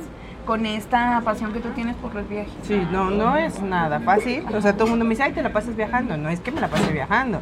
con 0.47 0.65
esta 0.65 1.21
pasión 1.25 1.53
que 1.53 1.61
tú 1.61 1.69
tienes 1.75 1.95
por 1.97 2.15
los 2.15 2.27
viajes? 2.29 2.53
Sí, 2.63 2.81
no, 2.91 3.11
no 3.11 3.37
es 3.37 3.61
nada 3.61 4.01
fácil. 4.01 4.45
O 4.55 4.61
sea, 4.63 4.73
todo 4.73 4.85
el 4.85 4.91
mundo 4.91 5.05
me 5.05 5.11
dice, 5.11 5.25
ay, 5.25 5.33
te 5.33 5.43
la 5.43 5.53
pasas 5.53 5.77
viajando. 5.77 6.17
No 6.17 6.29
es 6.31 6.41
que 6.41 6.53
me 6.53 6.61
la 6.61 6.69
pase 6.69 6.91
viajando. 6.93 7.41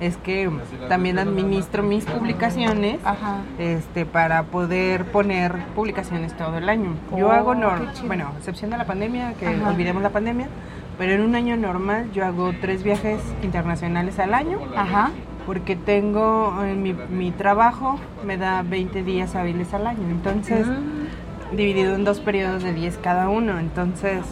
Es 0.00 0.16
que 0.18 0.50
también 0.90 1.18
administro 1.18 1.82
mis 1.82 2.04
publicaciones 2.04 2.98
Ajá. 3.04 3.38
este, 3.58 4.04
para 4.04 4.42
poder 4.42 5.04
poner 5.06 5.54
publicaciones 5.74 6.36
todo 6.36 6.58
el 6.58 6.68
año. 6.68 6.90
Yo 7.16 7.28
Oh, 7.28 7.32
hago, 7.32 7.52
qué 7.52 7.58
nor- 7.60 7.92
chido. 7.94 8.06
bueno, 8.08 8.32
excepción 8.36 8.70
de 8.70 8.76
la 8.78 8.84
pandemia, 8.84 9.32
que 9.34 9.46
Ajá. 9.46 9.70
olvidemos 9.70 10.02
la 10.02 10.10
pandemia, 10.10 10.48
pero 10.98 11.12
en 11.12 11.22
un 11.22 11.34
año 11.34 11.56
normal 11.56 12.10
yo 12.12 12.26
hago 12.26 12.52
tres 12.60 12.82
viajes 12.82 13.20
internacionales 13.42 14.18
al 14.18 14.34
año. 14.34 14.58
Ajá. 14.76 15.10
Porque 15.46 15.76
tengo, 15.76 16.62
en 16.64 16.82
mi, 16.82 16.92
mi 16.92 17.30
trabajo 17.30 17.98
me 18.26 18.36
da 18.36 18.62
20 18.62 19.02
días 19.02 19.34
hábiles 19.36 19.72
al 19.72 19.86
año. 19.86 20.08
Entonces, 20.10 20.66
Mm. 20.66 20.95
Dividido 21.52 21.94
en 21.94 22.04
dos 22.04 22.20
periodos 22.20 22.62
de 22.62 22.72
10 22.72 22.98
cada 22.98 23.28
uno, 23.28 23.58
entonces 23.58 24.24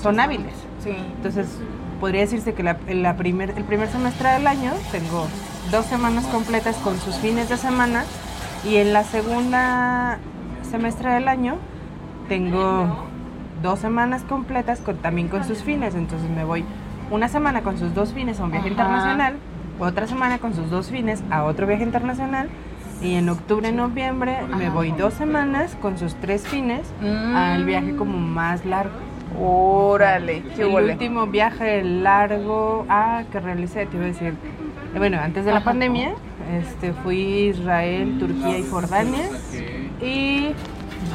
son 0.00 0.20
hábiles. 0.20 0.54
Sí. 0.82 0.90
Entonces, 1.16 1.58
podría 2.00 2.22
decirse 2.22 2.54
que 2.54 2.62
la, 2.62 2.78
la 2.88 3.16
primer, 3.16 3.50
el 3.56 3.64
primer 3.64 3.88
semestre 3.88 4.30
del 4.30 4.46
año 4.46 4.72
tengo 4.90 5.26
dos 5.70 5.86
semanas 5.86 6.26
completas 6.26 6.76
con 6.76 6.98
sus 6.98 7.16
fines 7.16 7.48
de 7.48 7.56
semana 7.56 8.04
y 8.64 8.76
en 8.76 8.92
la 8.92 9.04
segunda 9.04 10.18
semestre 10.70 11.10
del 11.12 11.28
año 11.28 11.56
tengo 12.28 13.06
dos 13.62 13.78
semanas 13.78 14.22
completas 14.22 14.80
con, 14.80 14.96
también 14.96 15.28
con 15.28 15.44
sus 15.44 15.62
fines. 15.62 15.94
Entonces 15.94 16.30
me 16.30 16.44
voy 16.44 16.64
una 17.10 17.28
semana 17.28 17.62
con 17.62 17.78
sus 17.78 17.94
dos 17.94 18.12
fines 18.12 18.40
a 18.40 18.44
un 18.44 18.50
viaje 18.50 18.68
Ajá. 18.68 18.74
internacional, 18.74 19.36
otra 19.78 20.06
semana 20.06 20.38
con 20.38 20.54
sus 20.54 20.70
dos 20.70 20.90
fines 20.90 21.22
a 21.30 21.44
otro 21.44 21.66
viaje 21.66 21.82
internacional 21.82 22.48
y 23.02 23.14
en 23.14 23.28
octubre, 23.28 23.72
noviembre 23.72 24.38
me 24.56 24.68
voy 24.70 24.92
dos 24.92 25.14
semanas 25.14 25.76
con 25.80 25.96
sus 25.98 26.14
tres 26.16 26.46
fines 26.46 26.82
Mm. 27.00 27.34
al 27.36 27.64
viaje 27.64 27.96
como 27.96 28.18
más 28.18 28.64
largo. 28.64 28.92
Órale, 29.40 30.42
qué 30.56 30.62
El 30.62 30.68
huele. 30.74 30.92
último 30.92 31.26
viaje 31.26 31.82
largo 31.82 32.84
ah, 32.88 33.22
que 33.30 33.40
realicé, 33.40 33.86
te 33.86 33.96
iba 33.96 34.04
a 34.04 34.08
decir, 34.08 34.34
eh, 34.94 34.98
bueno, 34.98 35.18
antes 35.20 35.44
de 35.44 35.52
la 35.52 35.58
Ajá. 35.58 35.66
pandemia, 35.66 36.12
este, 36.58 36.92
fui 36.92 37.22
a 37.22 37.50
Israel, 37.50 38.18
Turquía 38.18 38.58
y 38.58 38.66
Jordania 38.68 39.28
y 40.02 40.50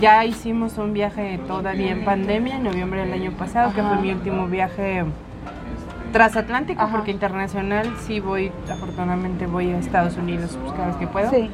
ya 0.01 0.23
hicimos 0.25 0.77
un 0.77 0.93
viaje 0.93 1.39
todavía 1.47 1.91
en 1.91 2.05
pandemia, 2.05 2.55
en 2.57 2.63
noviembre 2.63 3.01
del 3.01 3.13
año 3.13 3.31
pasado, 3.31 3.73
que 3.73 3.83
fue 3.83 3.97
mi 3.97 4.11
último 4.11 4.47
viaje 4.47 5.03
transatlántico, 6.13 6.81
Ajá. 6.81 6.95
porque 6.95 7.11
internacional 7.11 7.93
sí 8.07 8.19
voy, 8.21 8.51
afortunadamente 8.71 9.45
voy 9.47 9.71
a 9.71 9.77
Estados 9.79 10.15
Unidos 10.17 10.57
pues, 10.61 10.73
cada 10.73 10.87
vez 10.87 10.95
que 10.95 11.07
puedo. 11.07 11.29
Sí. 11.29 11.49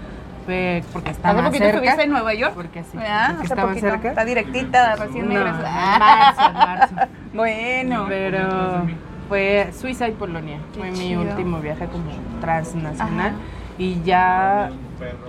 Porque 0.93 1.12
está 1.12 1.29
¿Hace 1.29 1.38
más 1.41 1.46
poquito 1.48 1.63
cerca. 1.65 1.77
estuviste 1.77 2.03
en 2.03 2.10
Nueva 2.12 2.34
York? 2.34 2.53
Porque 2.55 2.84
sí, 2.84 2.98
Ah, 2.98 3.25
porque 3.29 3.34
hace 3.36 3.43
estaba 3.43 3.67
poquito. 3.70 3.89
cerca. 3.89 4.10
Está 4.10 4.25
directita, 4.25 4.96
recién 4.96 5.27
No, 5.29 5.39
en 5.39 5.43
marzo, 5.43 6.41
en 6.48 6.53
marzo. 6.53 6.96
Bueno. 7.34 8.05
Pero 8.10 8.88
fue 9.29 9.70
Suiza 9.74 10.08
y 10.08 10.12
Polonia. 10.12 10.58
Qué 10.74 10.79
fue 10.79 10.91
mi 10.91 10.98
chido. 10.98 11.22
último 11.22 11.60
viaje 11.60 11.86
como 11.88 12.05
transnacional. 12.41 13.27
Ajá. 13.27 13.36
Y 13.77 14.01
ya 14.03 14.70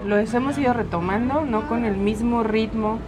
los 0.04 0.34
hemos 0.34 0.58
ido 0.58 0.72
retomando, 0.72 1.42
no 1.42 1.68
con 1.68 1.84
el 1.84 1.96
mismo 1.96 2.42
ritmo 2.42 2.98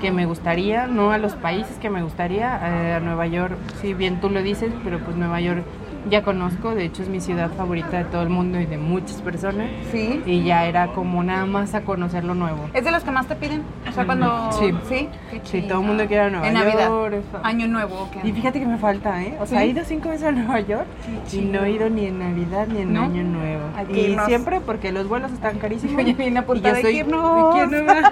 que 0.00 0.10
me 0.12 0.26
gustaría, 0.26 0.86
no 0.86 1.10
a 1.12 1.18
los 1.18 1.34
países 1.34 1.76
que 1.78 1.90
me 1.90 2.02
gustaría. 2.02 2.60
Eh, 2.62 2.94
a 2.94 3.00
Nueva 3.00 3.26
York, 3.26 3.56
si 3.80 3.94
bien 3.94 4.20
tú 4.20 4.28
lo 4.30 4.42
dices, 4.42 4.70
pero 4.84 4.98
pues 5.00 5.16
Nueva 5.16 5.40
York 5.40 5.64
ya 6.10 6.22
conozco, 6.22 6.74
de 6.74 6.84
hecho 6.84 7.02
es 7.02 7.08
mi 7.08 7.20
ciudad 7.20 7.50
favorita 7.56 7.98
de 7.98 8.04
todo 8.04 8.22
el 8.22 8.28
mundo 8.28 8.60
y 8.60 8.66
de 8.66 8.78
muchas 8.78 9.22
personas. 9.22 9.68
Sí. 9.90 10.22
Y 10.26 10.42
ya 10.44 10.66
era 10.66 10.88
como 10.88 11.22
nada 11.22 11.46
más 11.46 11.74
a 11.74 11.82
conocer 11.82 12.24
lo 12.24 12.34
nuevo. 12.34 12.68
¿Es 12.74 12.84
de 12.84 12.90
los 12.90 13.02
que 13.04 13.10
más 13.10 13.26
te 13.26 13.36
piden? 13.36 13.62
O 13.88 13.92
sea, 13.92 14.04
cuando... 14.06 14.50
Sí. 14.52 14.72
Sí. 14.88 15.08
Sí, 15.44 15.62
todo 15.62 15.80
el 15.80 15.86
mundo 15.86 16.06
quiere 16.06 16.24
a 16.24 16.30
Nueva 16.30 16.48
En 16.48 16.54
York. 16.54 16.66
Navidad. 16.66 17.22
Año 17.42 17.68
Nuevo. 17.68 18.08
¿qué? 18.12 18.26
Y 18.28 18.32
fíjate 18.32 18.60
que 18.60 18.66
me 18.66 18.78
falta, 18.78 19.22
¿eh? 19.22 19.36
O 19.40 19.46
sea, 19.46 19.60
¿Sí? 19.60 19.66
he 19.66 19.68
ido 19.70 19.84
cinco 19.84 20.08
veces 20.10 20.26
a 20.28 20.32
Nueva 20.32 20.60
York 20.60 20.86
y 21.32 21.40
no 21.40 21.64
he 21.64 21.70
ido 21.72 21.88
ni 21.90 22.06
en 22.06 22.18
Navidad 22.18 22.66
ni 22.68 22.80
en 22.82 22.92
¿No? 22.92 23.02
Año 23.04 23.22
Nuevo. 23.24 23.62
Hay 23.76 23.86
que 23.86 24.10
Y 24.10 24.16
siempre 24.26 24.60
porque 24.60 24.92
los 24.92 25.08
vuelos 25.08 25.32
están 25.32 25.58
carísimos. 25.58 25.94
Punta 26.46 26.68
y 26.68 26.70
yo 26.70 26.74
de 26.76 26.82
soy- 26.82 26.96
irnos. 26.98 27.54
¿de 27.54 27.60
quién 27.68 27.86
no? 27.86 27.92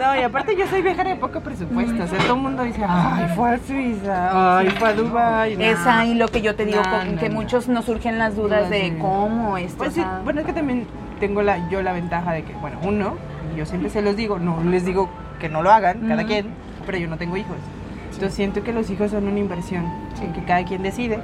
No, 0.00 0.16
y 0.16 0.22
aparte 0.22 0.56
yo 0.56 0.66
soy 0.66 0.82
viajera 0.82 1.10
de 1.10 1.16
poco 1.16 1.40
presupuesto. 1.40 2.02
O 2.02 2.06
sea, 2.06 2.18
todo 2.18 2.34
el 2.34 2.40
mundo 2.42 2.62
dice, 2.64 2.82
ay, 2.86 3.26
fue 3.34 3.50
a 3.54 3.58
Suiza, 3.58 4.58
ay, 4.58 4.70
fue 4.78 4.88
a 4.88 4.92
Dubái. 4.92 5.56
Es 5.62 5.78
ahí 5.86 6.14
lo 6.14 6.28
que 6.28 6.42
yo 6.42 6.54
te 6.54 6.64
digo, 6.66 6.82
No, 6.84 6.90
con- 6.98 7.14
no, 7.14 7.20
que 7.20 7.28
no. 7.28 7.34
muchos 7.36 7.68
nos 7.68 7.84
surgen 7.86 8.18
las 8.18 8.36
dudas 8.36 8.68
de 8.70 8.96
cómo 9.00 9.56
esto. 9.56 9.78
Pues 9.78 9.94
sí, 9.94 10.02
bueno, 10.24 10.40
es 10.40 10.46
que 10.46 10.52
también 10.52 10.86
tengo 11.20 11.42
la, 11.42 11.68
yo 11.70 11.82
la 11.82 11.92
ventaja 11.92 12.32
de 12.32 12.42
que, 12.42 12.52
bueno, 12.54 12.78
uno, 12.82 13.14
yo 13.56 13.64
siempre 13.66 13.90
se 13.90 14.02
los 14.02 14.16
digo, 14.16 14.38
no 14.38 14.62
les 14.64 14.84
digo 14.84 15.08
que 15.40 15.48
no 15.48 15.62
lo 15.62 15.70
hagan, 15.70 16.06
cada 16.08 16.24
quien, 16.24 16.46
pero 16.84 16.98
yo 16.98 17.08
no 17.08 17.16
tengo 17.16 17.36
hijos. 17.36 17.56
Entonces 18.12 18.34
siento 18.34 18.62
que 18.62 18.72
los 18.72 18.88
hijos 18.90 19.10
son 19.10 19.26
una 19.28 19.38
inversión, 19.38 19.84
que 20.34 20.42
cada 20.44 20.64
quien 20.64 20.82
decide. 20.82 21.18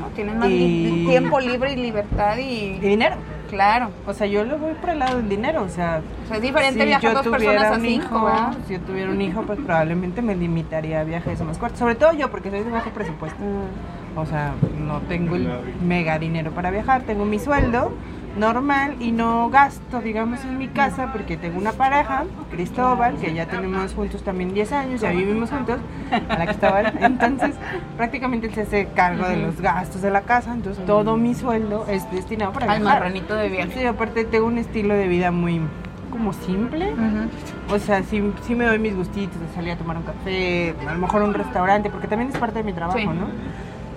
¿no? 0.00 0.06
Tienes 0.14 0.36
más 0.36 0.48
y- 0.50 1.04
tiempo 1.08 1.40
libre 1.40 1.72
y 1.72 1.76
libertad 1.76 2.36
y... 2.38 2.76
Y 2.76 2.78
dinero. 2.78 3.16
Claro. 3.48 3.90
O 4.06 4.12
sea, 4.12 4.26
yo 4.26 4.44
lo 4.44 4.58
voy 4.58 4.74
por 4.74 4.90
el 4.90 4.98
lado 4.98 5.16
del 5.18 5.28
dinero, 5.28 5.62
o 5.62 5.68
sea... 5.68 6.02
O 6.24 6.28
sea, 6.28 6.36
es 6.36 6.42
diferente 6.42 6.80
si 6.80 6.86
viajar 6.86 7.14
dos 7.14 7.28
personas 7.28 7.64
a 7.64 7.80
cinco, 7.80 8.06
hijo, 8.06 8.24
¿verdad? 8.24 8.56
si 8.66 8.74
yo 8.74 8.80
tuviera 8.80 9.10
un 9.10 9.20
hijo, 9.20 9.42
pues 9.42 9.58
probablemente 9.58 10.22
me 10.22 10.36
limitaría 10.36 11.00
a 11.00 11.04
viajes 11.04 11.40
más 11.42 11.58
cortos. 11.58 11.78
Sobre 11.78 11.94
todo 11.94 12.12
yo, 12.12 12.30
porque 12.30 12.50
soy 12.50 12.62
de 12.62 12.70
bajo 12.70 12.90
presupuesto. 12.90 13.42
Mm. 13.42 14.18
O 14.18 14.26
sea, 14.26 14.52
no 14.78 15.00
tengo 15.02 15.36
el 15.36 15.48
mega 15.82 16.18
dinero 16.18 16.50
para 16.50 16.70
viajar, 16.70 17.02
tengo 17.02 17.24
mi 17.24 17.38
sueldo 17.38 17.92
normal 18.38 18.96
y 19.00 19.12
no 19.12 19.50
gasto, 19.50 20.00
digamos, 20.00 20.44
en 20.44 20.58
mi 20.58 20.68
casa 20.68 21.12
porque 21.12 21.36
tengo 21.36 21.58
una 21.58 21.72
pareja, 21.72 22.24
Cristóbal, 22.50 23.16
que 23.16 23.34
ya 23.34 23.46
tenemos 23.46 23.94
juntos 23.94 24.22
también 24.22 24.54
10 24.54 24.72
años, 24.72 25.00
ya 25.00 25.10
vivimos 25.10 25.50
juntos, 25.50 25.78
a 26.28 26.38
la 26.38 26.46
Cristóbal. 26.46 26.92
Entonces, 27.00 27.54
prácticamente 27.96 28.46
él 28.46 28.54
se 28.54 28.62
hace 28.62 28.86
cargo 28.94 29.26
de 29.28 29.36
los 29.36 29.60
gastos 29.60 30.02
de 30.02 30.10
la 30.10 30.22
casa, 30.22 30.52
entonces 30.52 30.84
todo 30.86 31.16
mi 31.16 31.34
sueldo 31.34 31.86
es 31.88 32.10
destinado 32.10 32.52
para 32.52 32.72
Al 32.72 32.80
viajar. 32.80 33.00
marranito 33.00 33.34
de 33.34 33.48
viaje. 33.48 33.72
Sí, 33.80 33.84
aparte 33.86 34.24
tengo 34.24 34.46
un 34.46 34.58
estilo 34.58 34.94
de 34.94 35.08
vida 35.08 35.30
muy 35.30 35.60
como 36.10 36.32
simple. 36.32 36.90
O 37.70 37.78
sea, 37.78 38.02
sí, 38.02 38.32
sí 38.46 38.54
me 38.54 38.64
doy 38.64 38.78
mis 38.78 38.94
gustitos 38.96 39.38
de 39.40 39.48
salir 39.54 39.72
a 39.72 39.76
tomar 39.76 39.96
un 39.98 40.04
café, 40.04 40.74
a 40.88 40.92
lo 40.94 40.98
mejor 40.98 41.22
un 41.22 41.34
restaurante, 41.34 41.90
porque 41.90 42.08
también 42.08 42.30
es 42.30 42.38
parte 42.38 42.58
de 42.58 42.64
mi 42.64 42.72
trabajo, 42.72 42.98
Sí. 42.98 43.06
¿no? 43.06 43.26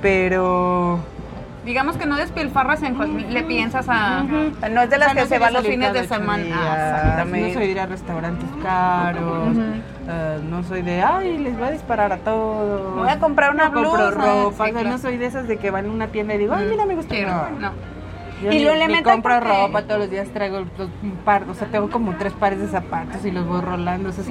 Pero 0.01 0.99
Digamos 1.65 1.95
que 1.95 2.07
no 2.07 2.15
despilfarras 2.17 2.81
en 2.81 2.95
cual 2.95 3.31
le 3.31 3.43
piensas 3.43 3.85
a... 3.87 4.23
No 4.23 4.81
es 4.81 4.89
de 4.89 4.97
las 4.97 5.09
O 5.09 5.13
sea, 5.13 5.13
que 5.13 5.21
no 5.21 5.27
se 5.27 5.39
va 5.39 5.51
los 5.51 5.65
fines 5.67 5.93
de 5.93 6.07
semana. 6.07 6.43
días. 6.43 7.27
No 7.27 7.53
soy 7.53 7.65
de 7.67 7.71
ir 7.71 7.79
a 7.79 7.85
restaurantes 7.85 8.49
caros. 8.63 9.55
Eh, 10.09 10.39
no 10.49 10.63
soy 10.63 10.81
de, 10.81 11.01
ay, 11.03 11.37
les 11.37 11.55
voy 11.57 11.67
a 11.67 11.71
disparar 11.71 12.11
a 12.13 12.17
todos. 12.17 12.95
Voy 12.95 13.07
a 13.09 13.19
comprar 13.19 13.53
una 13.53 13.69
no 13.69 13.79
blusa. 13.79 14.09
ropa. 14.11 14.23
Sí, 14.23 14.29
o 14.31 14.51
sea, 14.53 14.71
claro. 14.71 14.89
no 14.89 14.97
soy 14.97 15.17
de 15.17 15.25
esas 15.27 15.47
de 15.47 15.57
que 15.57 15.69
van 15.69 15.85
a 15.85 15.89
una 15.91 16.07
tienda 16.07 16.33
y 16.33 16.39
digo, 16.39 16.55
ay, 16.55 16.65
mira, 16.67 16.85
me 16.87 16.95
gusta. 16.95 17.13
Quiero, 17.13 17.31
No. 17.59 17.71
Yo 18.41 18.51
Y 18.51 18.57
ni- 18.57 18.63
lo 18.63 18.73
ni 18.87 19.03
compro 19.03 19.35
porque- 19.35 19.47
ropa 19.49 19.83
todos 19.83 19.99
los 20.01 20.09
días, 20.09 20.27
traigo 20.29 20.59
los- 20.61 20.89
un 21.03 21.11
par, 21.23 21.43
o 21.49 21.53
sea, 21.53 21.67
tengo 21.67 21.89
como 21.89 22.15
tres 22.17 22.33
pares 22.33 22.59
de 22.59 22.67
zapatos 22.67 23.23
y 23.25 23.31
los 23.31 23.45
voy 23.47 23.61
rolando. 23.61 24.09
o 24.09 24.11
sea, 24.11 24.23
es 24.23 24.29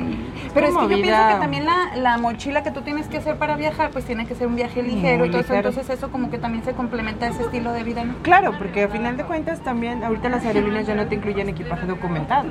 Pero 0.52 0.67
es 0.67 0.75
que 0.76 0.83
yo 0.83 0.88
pienso 1.02 1.29
que 1.29 1.35
también 1.40 1.64
la, 1.64 1.97
la 1.97 2.19
mochila 2.19 2.62
que 2.62 2.71
tú 2.71 2.83
tienes 2.83 3.07
que 3.07 3.19
hacer 3.19 3.37
para 3.37 3.57
viajar, 3.57 3.90
pues 3.90 4.05
tiene 4.05 4.26
que 4.26 4.35
ser 4.35 4.47
un 4.49 4.57
viaje 4.57 4.83
ligero 4.83 5.25
y 5.26 5.31
todo 5.31 5.40
eso. 5.43 5.55
Entonces 5.55 5.88
eso 5.90 6.11
como 6.11 6.31
que 6.31 6.38
también 6.38 6.64
se 6.64 6.73
complementa 6.73 7.26
a 7.26 7.29
ese 7.31 7.43
estilo 7.45 7.73
de 7.73 7.85
vida, 7.85 8.05
¿no? 8.05 8.14
Claro, 8.23 8.52
porque 8.59 8.85
a 8.85 8.88
final 8.88 9.17
de 9.17 9.25
cuentas 9.25 9.61
también, 9.61 10.02
ahorita 10.02 10.29
las 10.29 10.45
aerolíneas 10.45 10.87
ya 10.87 10.95
no 10.95 11.07
te 11.07 11.14
incluyen 11.14 11.49
equipaje 11.49 11.87
documentado. 11.87 12.49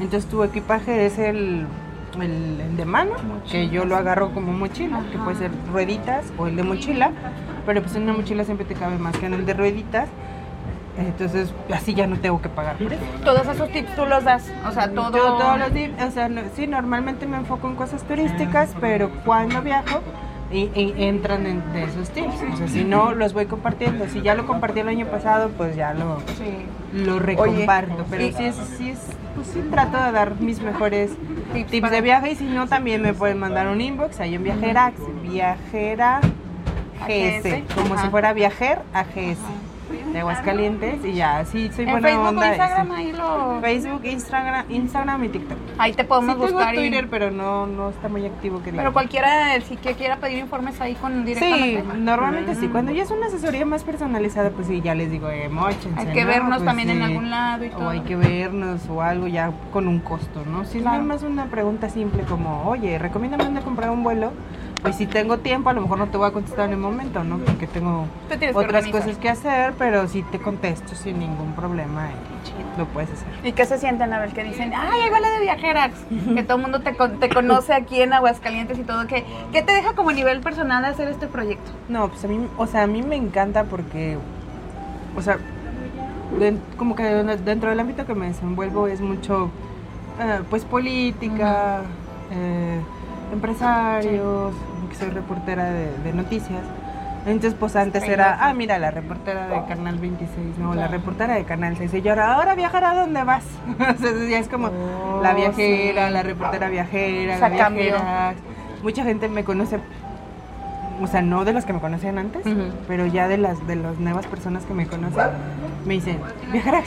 Entonces 0.00 0.28
tu 0.30 0.42
equipaje 0.42 1.06
es 1.06 1.18
el, 1.18 1.66
el, 2.20 2.60
el 2.60 2.76
de 2.76 2.84
mano, 2.84 3.12
que 3.50 3.68
yo 3.68 3.84
lo 3.84 3.96
agarro 3.96 4.32
como 4.32 4.52
mochila, 4.52 5.00
que 5.12 5.18
puede 5.18 5.36
ser 5.36 5.50
rueditas 5.72 6.32
o 6.38 6.46
el 6.46 6.56
de 6.56 6.62
mochila, 6.62 7.10
pero 7.66 7.82
pues 7.82 7.94
en 7.96 8.04
una 8.04 8.12
mochila 8.14 8.44
siempre 8.44 8.64
te 8.66 8.74
cabe 8.74 8.98
más 8.98 9.16
que 9.16 9.26
en 9.26 9.34
el 9.34 9.44
de 9.46 9.54
rueditas. 9.54 10.08
Entonces 10.96 11.52
así 11.72 11.92
ya 11.94 12.06
no 12.06 12.16
tengo 12.18 12.40
que 12.40 12.48
pagar 12.48 12.76
por 12.76 12.92
eso. 12.92 13.02
Todos 13.24 13.46
esos 13.48 13.68
tips 13.70 13.94
tú 13.96 14.06
los 14.06 14.22
das, 14.24 14.50
o 14.66 14.70
sea, 14.72 14.88
todo... 14.90 15.10
Yo 15.16 15.34
todos 15.38 15.58
los 15.58 15.74
días, 15.74 15.90
o 16.06 16.10
sea, 16.12 16.28
no- 16.28 16.42
sí, 16.54 16.66
normalmente 16.66 17.26
me 17.26 17.36
enfoco 17.36 17.68
en 17.68 17.74
cosas 17.74 18.02
turísticas, 18.04 18.74
pero 18.80 19.10
cuando 19.24 19.60
viajo 19.60 20.00
y, 20.52 20.70
y 20.74 20.94
entran 20.98 21.46
en, 21.46 21.72
de 21.72 21.84
esos 21.84 22.10
tips. 22.10 22.34
O 22.52 22.56
sea, 22.56 22.68
si 22.68 22.84
no, 22.84 23.12
los 23.12 23.32
voy 23.32 23.46
compartiendo. 23.46 24.06
Si 24.08 24.22
ya 24.22 24.36
lo 24.36 24.46
compartí 24.46 24.80
el 24.80 24.88
año 24.88 25.06
pasado, 25.06 25.48
pues 25.56 25.74
ya 25.74 25.94
lo, 25.94 26.20
Sí. 26.38 26.66
lo 26.92 27.18
recomparto. 27.18 27.94
Oye, 27.94 28.04
pero 28.10 28.22
y- 28.26 28.32
sí 28.32 28.44
es, 28.44 28.54
sí 28.78 28.90
es, 28.90 29.00
pues 29.34 29.48
sí 29.48 29.60
trato 29.72 29.96
de 30.00 30.12
dar 30.12 30.36
mis 30.40 30.60
mejores 30.62 31.10
Tips 31.54 31.70
tips, 31.72 31.90
de 31.90 32.00
viaje 32.02 32.30
y 32.32 32.34
si 32.36 32.44
no, 32.44 32.68
también 32.68 33.02
me 33.02 33.14
pueden 33.14 33.38
mandar 33.40 33.66
un 33.66 33.80
inbox 33.80 34.20
ahí 34.20 34.36
en 34.36 34.44
Viajerax, 34.44 34.94
Viajera 35.22 36.20
GS, 37.06 37.64
como 37.74 37.94
ajá. 37.94 38.04
si 38.04 38.08
fuera 38.10 38.32
viajer 38.32 38.78
a 38.92 39.02
GS 39.02 39.38
de 40.12 40.20
Aguascalientes 40.20 41.04
y 41.04 41.12
ya, 41.14 41.44
sí, 41.44 41.70
soy 41.74 41.84
En 41.84 41.90
buena 41.92 42.08
Facebook 42.08 42.28
onda. 42.28 42.46
y 42.46 42.50
Instagram 42.50 42.92
ahí 42.92 43.12
lo... 43.12 43.60
Facebook, 43.60 44.00
Instagram, 44.04 44.64
Instagram 44.70 45.24
y 45.24 45.28
TikTok. 45.28 45.58
Ahí 45.78 45.92
te 45.92 46.04
podemos 46.04 46.34
Sí 46.36 46.40
tengo 46.42 46.52
buscar 46.56 46.74
y- 46.74 46.78
Twitter, 46.78 47.08
pero 47.10 47.30
no, 47.30 47.66
no 47.66 47.90
está 47.90 48.08
muy 48.08 48.26
activo 48.26 48.62
que 48.62 48.72
Pero 48.72 48.92
cualquiera, 48.92 49.60
si 49.60 49.76
que 49.76 49.94
quiera 49.94 50.16
pedir 50.16 50.38
informes 50.38 50.80
ahí 50.80 50.94
con 50.94 51.24
directamente. 51.24 51.80
Sí, 51.82 51.98
normalmente 52.00 52.54
sí. 52.54 52.68
Cuando 52.68 52.92
ya 52.92 53.02
es 53.02 53.10
una 53.10 53.26
asesoría 53.26 53.64
más 53.66 53.84
personalizada, 53.84 54.50
pues 54.50 54.66
sí, 54.66 54.80
ya 54.82 54.94
les 54.94 55.10
digo, 55.10 55.28
eh, 55.30 55.48
mochense, 55.48 55.88
Hay 56.00 56.06
que 56.12 56.22
¿no? 56.22 56.26
vernos 56.28 56.56
Pues 56.58 56.64
también 56.66 56.90
en 56.90 56.98
sí. 56.98 57.02
algún 57.04 57.30
lado 57.30 57.64
y 57.64 57.70
todo. 57.70 57.86
O 57.86 57.88
hay 57.90 58.00
que 58.00 58.16
vernos 58.16 58.80
o 58.88 59.02
algo 59.02 59.26
ya 59.26 59.52
con 59.72 59.88
un 59.88 60.00
costo, 60.00 60.44
¿no? 60.46 60.64
Si 60.64 60.80
Claro. 60.80 61.00
es 61.02 61.06
más 61.06 61.22
una 61.22 61.46
pregunta 61.46 61.88
simple 61.88 62.22
como, 62.24 62.62
oye, 62.68 62.98
recomiéndame 62.98 63.44
dónde 63.44 63.60
comprar 63.62 63.90
un 63.90 64.02
vuelo, 64.02 64.32
pues 64.84 64.96
si 64.96 65.06
tengo 65.06 65.38
tiempo, 65.38 65.70
a 65.70 65.72
lo 65.72 65.80
mejor 65.80 65.96
no 65.96 66.08
te 66.08 66.18
voy 66.18 66.28
a 66.28 66.30
contestar 66.30 66.66
en 66.66 66.72
el 66.72 66.76
momento, 66.78 67.24
¿no? 67.24 67.38
Porque 67.38 67.66
tengo 67.66 68.04
Te 68.28 68.36
tienes 68.36 68.54
que 68.54 68.62
otras 68.64 68.86
cosas 68.88 69.16
que 69.16 69.30
hacer, 69.30 69.72
pero 69.78 70.06
sí 70.08 70.22
te 70.30 70.38
contesto 70.38 70.94
sin 70.94 71.18
ningún 71.20 71.54
problema 71.54 72.08
y 72.10 72.78
lo 72.78 72.84
puedes 72.88 73.10
hacer. 73.10 73.26
¿Y 73.42 73.52
qué 73.52 73.64
se 73.64 73.78
sienten 73.78 74.12
a 74.12 74.18
ver 74.20 74.32
que 74.34 74.44
dicen, 74.44 74.74
ay, 74.76 75.00
ahí 75.00 75.08
va 75.10 75.20
la 75.20 75.30
de 75.30 75.40
viajeras? 75.40 75.90
que 76.34 76.42
todo 76.42 76.58
el 76.58 76.62
mundo 76.64 76.80
te, 76.80 76.94
con- 76.96 77.18
te 77.18 77.30
conoce 77.30 77.72
aquí 77.72 78.02
en 78.02 78.12
Aguascalientes 78.12 78.78
y 78.78 78.82
todo. 78.82 79.06
¿Qué, 79.06 79.24
¿Qué 79.52 79.62
te 79.62 79.72
deja 79.72 79.94
como 79.94 80.12
nivel 80.12 80.40
personal 80.40 80.84
hacer 80.84 81.08
este 81.08 81.28
proyecto? 81.28 81.70
No, 81.88 82.08
pues 82.08 82.22
a 82.26 82.28
mí, 82.28 82.46
o 82.58 82.66
sea, 82.66 82.82
a 82.82 82.86
mí 82.86 83.00
me 83.00 83.16
encanta 83.16 83.64
porque, 83.64 84.18
o 85.16 85.22
sea, 85.22 85.38
como 86.76 86.94
que 86.94 87.04
dentro 87.04 87.70
del 87.70 87.80
ámbito 87.80 88.04
que 88.04 88.14
me 88.14 88.26
desenvuelvo 88.26 88.86
es 88.86 89.00
mucho, 89.00 89.50
eh, 90.20 90.40
pues, 90.50 90.66
política, 90.66 91.80
eh, 92.30 92.80
empresarios, 93.32 94.52
soy 94.94 95.10
reportera 95.10 95.64
de, 95.70 95.96
de 95.98 96.12
noticias. 96.12 96.60
Entonces, 97.26 97.54
pues 97.58 97.74
antes 97.74 98.02
era, 98.02 98.36
ah, 98.40 98.52
mira, 98.52 98.78
la 98.78 98.90
reportera 98.90 99.46
de 99.46 99.64
Canal 99.66 99.98
26, 99.98 100.58
no, 100.58 100.74
la 100.74 100.88
reportera 100.88 101.34
de 101.34 101.44
Canal 101.44 101.74
6. 101.76 101.94
Y 101.94 102.02
yo 102.02 102.10
ahora, 102.12 102.34
ahora 102.34 102.54
viajar 102.54 102.84
a 102.84 102.94
dónde 102.94 103.24
vas? 103.24 103.44
sea, 103.98 104.10
ya 104.28 104.38
es 104.38 104.48
como 104.48 104.66
Oh, 104.68 105.20
la 105.22 105.32
viajera, 105.32 106.08
sí. 106.08 106.12
la 106.12 106.22
reportera 106.22 106.68
viajera, 106.68 107.36
O 107.36 107.38
sea, 107.38 107.48
la 107.48 107.68
viajera. 107.70 108.34
Mucha 108.82 109.04
gente 109.04 109.28
me 109.28 109.42
conoce 109.44 109.78
o 111.00 111.06
sea, 111.06 111.22
no 111.22 111.44
de 111.44 111.52
los 111.52 111.64
que 111.64 111.72
me 111.72 111.80
conocían 111.80 112.18
antes, 112.18 112.44
pero 112.86 113.06
ya 113.06 113.26
de 113.26 113.36
las 113.38 113.66
de 113.66 113.76
las 113.76 113.98
nuevas 113.98 114.26
personas 114.26 114.64
que 114.64 114.74
me 114.74 114.86
conocen, 114.86 115.24
me 115.86 115.94
dicen, 115.94 116.18
viajarás. 116.52 116.84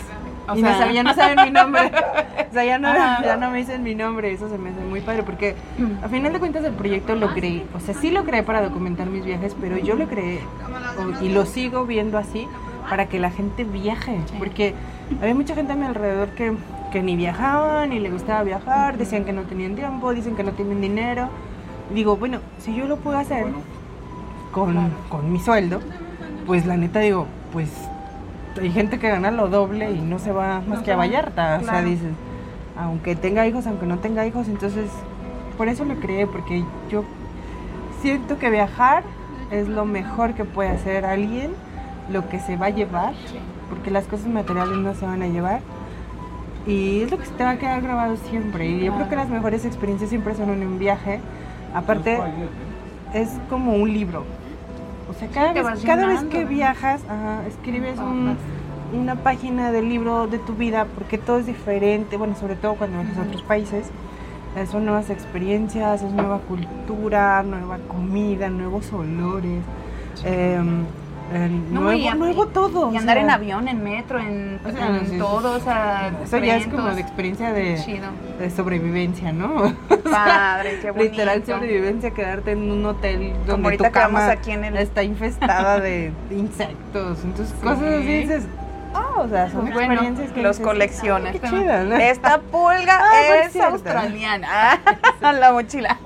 O 0.49 0.55
y 0.55 0.61
sea- 0.61 0.91
no 0.93 1.03
no 1.03 1.13
saben 1.15 1.45
mi 1.45 1.51
nombre. 1.51 1.91
o 2.49 2.53
sea, 2.53 2.63
ya 2.65 2.77
no, 2.79 2.87
Ajá. 2.87 3.23
ya 3.23 3.37
no 3.37 3.51
me 3.51 3.57
dicen 3.57 3.83
mi 3.83 3.95
nombre. 3.95 4.31
Eso 4.31 4.49
se 4.49 4.57
me 4.57 4.69
hace 4.69 4.79
muy 4.81 5.01
padre 5.01 5.23
porque 5.23 5.55
a 6.03 6.07
final 6.07 6.33
de 6.33 6.39
cuentas 6.39 6.63
el 6.63 6.73
proyecto 6.73 7.15
lo 7.15 7.33
creé. 7.33 7.63
O 7.75 7.79
sea, 7.79 7.93
sí 7.93 8.11
lo 8.11 8.23
creé 8.23 8.43
para 8.43 8.61
documentar 8.61 9.07
mis 9.07 9.25
viajes, 9.25 9.55
pero 9.59 9.77
yo 9.77 9.95
lo 9.95 10.07
creé 10.07 10.39
o- 10.97 11.23
y 11.23 11.29
lo 11.29 11.45
sigo 11.45 11.85
viendo 11.85 12.17
así 12.17 12.47
para 12.89 13.07
que 13.07 13.19
la 13.19 13.29
gente 13.31 13.63
viaje. 13.65 14.19
Porque 14.39 14.73
había 15.21 15.35
mucha 15.35 15.53
gente 15.55 15.73
a 15.73 15.75
mi 15.75 15.85
alrededor 15.85 16.29
que, 16.29 16.53
que 16.91 17.03
ni 17.03 17.15
viajaba, 17.17 17.85
ni 17.85 17.99
le 17.99 18.09
gustaba 18.09 18.43
viajar, 18.43 18.97
decían 18.97 19.25
que 19.25 19.33
no 19.33 19.41
tenían 19.41 19.75
tiempo, 19.75 20.13
dicen 20.13 20.35
que 20.37 20.43
no 20.43 20.51
tienen 20.53 20.79
dinero. 20.79 21.27
Digo, 21.93 22.15
bueno, 22.17 22.39
si 22.59 22.73
yo 22.75 22.87
lo 22.87 22.97
puedo 22.97 23.17
hacer 23.17 23.45
con, 24.51 24.75
con 25.09 25.31
mi 25.31 25.39
sueldo, 25.39 25.79
pues 26.45 26.65
la 26.65 26.77
neta 26.77 26.99
digo, 26.99 27.27
pues 27.53 27.69
hay 28.59 28.71
gente 28.71 28.99
que 28.99 29.09
gana 29.09 29.31
lo 29.31 29.47
doble 29.47 29.91
y 29.91 29.99
no 29.99 30.19
se 30.19 30.31
va 30.31 30.61
más 30.67 30.81
que 30.81 30.91
a 30.91 30.95
Vallarta. 30.95 31.59
O 31.61 31.65
sea, 31.65 31.81
dices, 31.81 32.11
aunque 32.77 33.15
tenga 33.15 33.47
hijos, 33.47 33.67
aunque 33.67 33.85
no 33.85 33.99
tenga 33.99 34.25
hijos. 34.25 34.47
Entonces, 34.47 34.89
por 35.57 35.67
eso 35.67 35.85
lo 35.85 35.95
creé, 35.95 36.27
porque 36.27 36.63
yo 36.89 37.03
siento 38.01 38.37
que 38.37 38.49
viajar 38.49 39.03
es 39.51 39.67
lo 39.67 39.85
mejor 39.85 40.33
que 40.33 40.45
puede 40.45 40.69
hacer 40.69 41.05
alguien, 41.05 41.51
lo 42.11 42.29
que 42.29 42.39
se 42.39 42.57
va 42.57 42.67
a 42.67 42.69
llevar, 42.69 43.13
porque 43.69 43.91
las 43.91 44.05
cosas 44.05 44.27
materiales 44.27 44.77
no 44.77 44.93
se 44.93 45.05
van 45.05 45.21
a 45.21 45.27
llevar. 45.27 45.61
Y 46.65 47.01
es 47.01 47.11
lo 47.11 47.17
que 47.17 47.25
se 47.25 47.31
te 47.31 47.43
va 47.43 47.51
a 47.51 47.57
quedar 47.57 47.81
grabado 47.81 48.17
siempre. 48.17 48.67
Y 48.67 48.83
yo 48.83 48.93
creo 48.93 49.09
que 49.09 49.15
las 49.15 49.29
mejores 49.29 49.63
experiencias 49.63 50.09
siempre 50.09 50.35
son 50.35 50.49
en 50.49 50.67
un 50.67 50.79
viaje. 50.79 51.21
Aparte, 51.73 52.19
es 53.13 53.29
como 53.49 53.75
un 53.75 53.93
libro. 53.93 54.25
Sea, 55.19 55.27
cada, 55.29 55.53
vez, 55.53 55.63
cada 55.83 56.07
que 56.29 56.45
viajas, 56.45 57.01
ajá, 57.09 57.47
escribes 57.47 57.97
un- 57.99 58.35
una 59.01 59.15
página 59.15 59.71
del 59.71 59.89
libro 59.89 60.27
de 60.27 60.37
tu 60.39 60.53
vida, 60.53 60.85
porque 60.95 61.17
todo 61.17 61.39
es 61.39 61.45
diferente, 61.45 62.15
bueno, 62.17 62.35
sobre 62.35 62.55
todo 62.55 62.75
cuando 62.75 62.99
viajas 63.01 63.17
a 63.17 63.21
otros 63.23 63.41
países. 63.43 63.89
eh, 64.55 64.65
Son 64.65 64.85
nuevas 64.85 65.09
experiencias, 65.09 66.01
es 66.01 66.11
nueva 66.13 66.39
cultura, 66.39 67.43
nueva 67.43 67.77
comida, 67.87 68.49
nuevos 68.49 68.91
olores, 68.93 69.61
em, 70.23 70.81
eh, 70.81 70.83
No, 71.71 71.81
nuevo, 71.81 71.91
y 71.93 72.07
todo. 72.47 72.91
Y 72.93 72.97
andar 72.97 73.15
sea, 73.17 73.23
en 73.23 73.29
avión, 73.29 73.67
en 73.67 73.83
metro, 73.83 74.17
en, 74.19 74.59
O 74.65 74.71
sea, 74.71 74.87
en 74.87 75.07
sí, 75.07 75.17
todo, 75.17 75.55
o 75.55 75.59
sea, 75.59 76.11
Eso 76.23 76.37
ya 76.37 76.55
es 76.57 76.67
como 76.67 76.87
de 76.89 77.01
experiencia 77.01 77.51
de, 77.51 77.81
Chido. 77.83 78.07
de 78.39 78.49
sobrevivencia, 78.49 79.31
¿no? 79.33 79.75
Padre, 80.09 80.79
qué 80.81 80.91
bonito. 80.91 81.11
Literal 81.11 81.45
sobrevivencia, 81.45 82.11
quedarte 82.11 82.51
en 82.53 82.71
un 82.71 82.85
hotel 82.85 83.33
donde 83.45 83.65
ahorita 83.67 83.87
tu 83.87 83.91
cama 83.91 84.29
aquí 84.31 84.51
en 84.51 84.63
el- 84.63 84.77
está 84.77 85.03
infestada 85.03 85.79
de 85.79 86.11
insectos. 86.31 87.19
Entonces, 87.23 87.53
cosas 87.61 87.81
así 87.83 88.05
dices, 88.07 88.43
ah, 88.93 89.15
o 89.17 89.27
sea, 89.27 89.49
son 89.51 89.61
Pues 89.61 89.73
bueno, 89.73 89.93
experiencias 89.93 90.31
que 90.31 90.41
los. 90.41 90.59
"Ah, 91.27 91.31
qué 91.33 91.39
chido, 91.41 91.83
¿no? 91.83 91.95
Esta 91.97 92.39
pulga 92.39 92.99
Ah, 93.01 93.11
por 93.27 93.37
es 93.47 93.53
australiana. 93.73 94.47
Ah, 95.21 95.33
la 95.33 95.51
mochila. 95.51 95.97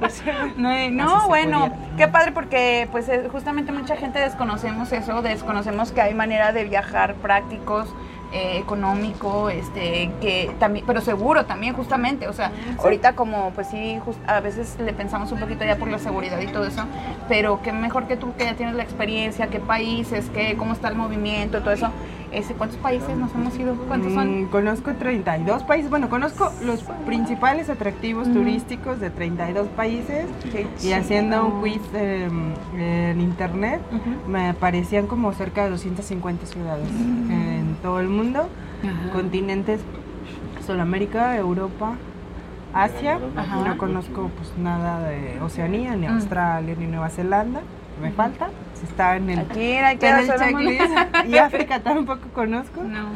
No, 0.56 0.70
eh, 0.72 0.90
no, 0.90 1.26
bueno, 1.28 1.70
qué 1.96 2.08
padre 2.08 2.32
porque 2.32 2.88
pues 2.92 3.08
eh, 3.08 3.28
justamente 3.30 3.72
mucha 3.72 3.96
gente 3.96 4.18
desconocemos 4.18 4.92
eso, 4.92 5.22
desconocemos 5.22 5.92
que 5.92 6.00
hay 6.00 6.14
manera 6.14 6.52
de 6.52 6.64
viajar 6.64 7.14
prácticos, 7.14 7.88
eh, 8.30 8.58
económico, 8.58 9.48
este, 9.48 10.10
que 10.20 10.50
también, 10.58 10.84
pero 10.86 11.00
seguro 11.00 11.46
también 11.46 11.72
justamente, 11.74 12.28
o 12.28 12.32
sea, 12.34 12.52
ahorita 12.84 13.14
como 13.14 13.52
pues 13.54 13.68
sí, 13.68 13.98
just- 14.04 14.20
a 14.28 14.40
veces 14.40 14.76
le 14.78 14.92
pensamos 14.92 15.32
un 15.32 15.40
poquito 15.40 15.64
ya 15.64 15.76
por 15.76 15.88
la 15.88 15.98
seguridad 15.98 16.38
y 16.40 16.46
todo 16.48 16.66
eso, 16.66 16.84
pero 17.26 17.60
qué 17.62 17.72
mejor 17.72 18.06
que 18.06 18.16
tú 18.18 18.34
que 18.36 18.44
ya 18.44 18.54
tienes 18.54 18.74
la 18.74 18.82
experiencia, 18.82 19.46
qué 19.46 19.60
países, 19.60 20.28
qué, 20.34 20.56
cómo 20.58 20.74
está 20.74 20.88
el 20.88 20.94
movimiento, 20.96 21.60
todo 21.60 21.72
eso, 21.72 21.90
ese, 22.32 22.54
¿cuántos 22.54 22.78
países 22.78 23.16
nos 23.16 23.34
hemos 23.34 23.58
ido? 23.58 23.74
¿Cuántos 23.88 24.12
son? 24.12 24.42
Mm, 24.42 24.46
conozco 24.46 24.92
32 24.94 25.62
países, 25.64 25.90
bueno, 25.90 26.08
conozco 26.08 26.52
los 26.62 26.82
principales 27.06 27.70
atractivos 27.70 28.30
turísticos 28.32 29.00
de 29.00 29.10
32 29.10 29.68
países 29.68 30.26
Qué 30.52 30.66
y 30.86 30.92
haciendo 30.92 31.46
un 31.46 31.60
quiz 31.62 31.80
eh, 31.94 32.28
en 32.76 33.20
internet 33.20 33.80
me 34.28 34.48
aparecían 34.50 35.06
como 35.06 35.32
cerca 35.32 35.64
de 35.64 35.70
250 35.70 36.46
ciudades 36.46 36.88
en 36.90 37.76
todo 37.82 38.00
el 38.00 38.08
mundo, 38.08 38.48
Ajá. 38.82 39.12
continentes 39.12 39.80
Sudamérica, 40.66 41.36
Europa, 41.36 41.94
Asia, 42.74 43.18
Ajá. 43.36 43.64
no 43.66 43.78
conozco 43.78 44.30
pues 44.36 44.52
nada 44.58 45.08
de 45.08 45.40
Oceanía, 45.40 45.96
ni 45.96 46.06
Mm. 46.06 46.10
Australia, 46.12 46.74
ni 46.78 46.86
Nueva 46.86 47.08
Zelanda, 47.08 47.60
me 48.02 48.10
falta, 48.12 48.48
si 48.78 48.86
está 48.86 49.16
en 49.16 49.30
el, 49.30 49.38
Aquí 49.40 49.54
que 49.98 50.08
en 50.08 50.18
el 50.18 50.26
checklist, 50.26 50.92
y 51.26 51.36
África 51.38 51.80
tampoco 51.80 52.28
conozco. 52.32 52.82
No. 52.82 53.08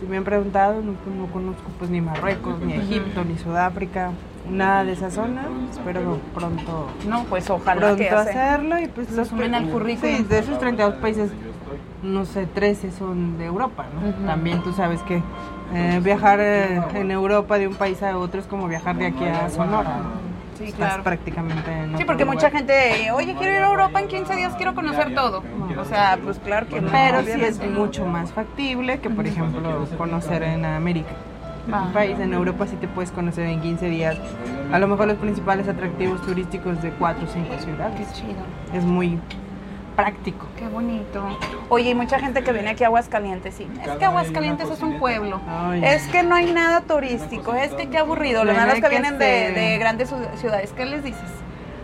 Si 0.00 0.06
me 0.06 0.16
han 0.16 0.24
preguntado, 0.24 0.80
no, 0.80 0.92
no 0.92 1.26
conozco 1.32 1.64
pues 1.78 1.90
ni 1.90 2.00
Marruecos, 2.00 2.60
ni 2.60 2.74
Egipto, 2.74 3.24
ni 3.24 3.36
Sudáfrica, 3.36 4.10
nada 4.48 4.84
de 4.84 4.92
esa 4.92 5.10
zona. 5.10 5.42
Espero 5.70 6.18
pronto, 6.34 6.88
No, 7.08 7.24
pues 7.24 7.50
ojalá 7.50 7.96
que 7.96 8.04
pronto 8.06 8.16
hace. 8.18 8.30
hacerlo 8.30 8.80
y 8.80 8.86
pues 8.86 9.10
Lo 9.10 9.24
sumen 9.24 9.54
al 9.54 9.68
currículum. 9.68 10.16
Sí, 10.18 10.22
de 10.22 10.38
esos 10.38 10.58
32 10.60 10.94
países, 10.96 11.32
no 12.04 12.24
sé, 12.26 12.46
13 12.46 12.92
son 12.92 13.38
de 13.38 13.46
Europa, 13.46 13.86
¿no? 13.92 14.08
Ujú. 14.10 14.24
También 14.24 14.62
tú 14.62 14.72
sabes 14.72 15.02
que 15.02 15.20
eh, 15.74 16.00
viajar 16.02 16.38
eh, 16.40 16.80
en 16.94 17.10
Europa 17.10 17.58
de 17.58 17.66
un 17.66 17.74
país 17.74 18.00
a 18.02 18.16
otro 18.16 18.40
es 18.40 18.46
como 18.46 18.68
viajar 18.68 18.96
de 18.96 19.06
aquí 19.06 19.24
a 19.24 19.50
Sonora. 19.50 19.98
¿no? 19.98 20.27
Sí, 20.58 20.64
Estás 20.64 20.76
claro. 20.88 21.02
prácticamente 21.04 21.70
en 21.70 21.96
Sí, 21.96 22.04
porque 22.04 22.24
lugar. 22.24 22.36
mucha 22.36 22.50
gente, 22.50 23.12
oye, 23.12 23.34
quiero 23.38 23.54
ir 23.54 23.62
a 23.62 23.68
Europa 23.68 24.00
en 24.00 24.08
15 24.08 24.34
días, 24.34 24.54
quiero 24.56 24.74
conocer 24.74 25.14
todo. 25.14 25.44
O 25.78 25.84
sea, 25.84 26.18
pues 26.22 26.40
claro 26.40 26.66
que 26.66 26.80
no. 26.80 26.90
Pero 26.90 27.22
sí 27.22 27.30
es 27.44 27.60
mucho 27.70 28.04
más 28.06 28.32
factible 28.32 28.98
que, 28.98 29.08
por 29.08 29.24
ejemplo, 29.26 29.86
conocer 29.96 30.42
en 30.42 30.64
América. 30.64 31.10
En 31.68 31.74
Ah. 31.74 31.82
un 31.86 31.92
país, 31.92 32.18
en 32.18 32.32
Europa 32.32 32.66
sí 32.66 32.74
te 32.76 32.88
puedes 32.88 33.12
conocer 33.12 33.46
en 33.46 33.60
15 33.60 33.86
días. 33.88 34.16
A 34.72 34.78
lo 34.80 34.88
mejor 34.88 35.06
los 35.06 35.18
principales 35.18 35.68
atractivos 35.68 36.20
turísticos 36.22 36.82
de 36.82 36.90
4 36.92 37.24
o 37.24 37.28
5 37.28 37.46
Qué 37.56 37.62
ciudades. 37.62 38.12
chido. 38.14 38.42
Es 38.72 38.84
muy 38.84 39.18
práctico. 40.02 40.46
Qué 40.56 40.68
bonito. 40.68 41.24
Oye, 41.70 41.90
y 41.90 41.94
mucha 41.96 42.20
gente 42.20 42.44
que 42.44 42.52
viene 42.52 42.70
aquí 42.70 42.84
a 42.84 42.86
Aguascalientes, 42.86 43.52
sí. 43.54 43.66
Es 43.82 43.90
que 43.98 44.04
Aguascalientes 44.04 44.70
es 44.70 44.80
un 44.80 44.96
pueblo. 45.00 45.40
Ay. 45.48 45.82
Es 45.84 46.06
que 46.06 46.22
no 46.22 46.36
hay 46.36 46.52
nada 46.52 46.82
turístico. 46.82 47.52
Es 47.54 47.72
que 47.74 47.88
qué 47.90 47.98
aburrido. 47.98 48.44
Los 48.44 48.56
malos 48.56 48.76
que 48.76 48.82
que 48.82 48.88
vienen 48.90 49.18
de, 49.18 49.50
de 49.50 49.76
grandes 49.78 50.12
ciu- 50.12 50.36
ciudades, 50.36 50.72
¿qué 50.76 50.86
les 50.86 51.02
dices? 51.02 51.20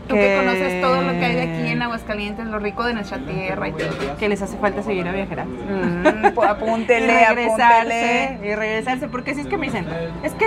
Tú 0.07 0.15
que 0.15 0.21
Que- 0.21 0.37
conoces 0.37 0.81
todo 0.81 1.01
lo 1.03 1.13
que 1.13 1.25
hay 1.25 1.39
aquí 1.41 1.73
en 1.73 1.83
Aguascalientes, 1.83 2.47
lo 2.47 2.59
rico 2.61 2.85
de 2.85 2.95
nuestra 2.95 3.19
tierra 3.19 3.67
y 3.69 3.73
todo. 3.73 4.17
Que 4.19 4.29
les 4.29 4.41
hace 4.43 4.57
falta 4.59 4.83
seguir 4.85 5.09
a 5.09 5.13
viajar. 5.13 5.45
Mm, 5.47 6.33
pues, 6.37 6.49
apúntele, 6.51 7.07
y 7.23 7.35
regresarse, 7.35 7.63
apúntele. 7.65 8.39
y 8.49 8.55
regresarse, 8.55 9.09
porque 9.09 9.35
si 9.35 9.41
es 9.41 9.47
que 9.49 9.57
me 9.57 9.67
dicen, 9.67 9.87
es 10.23 10.35
que 10.35 10.47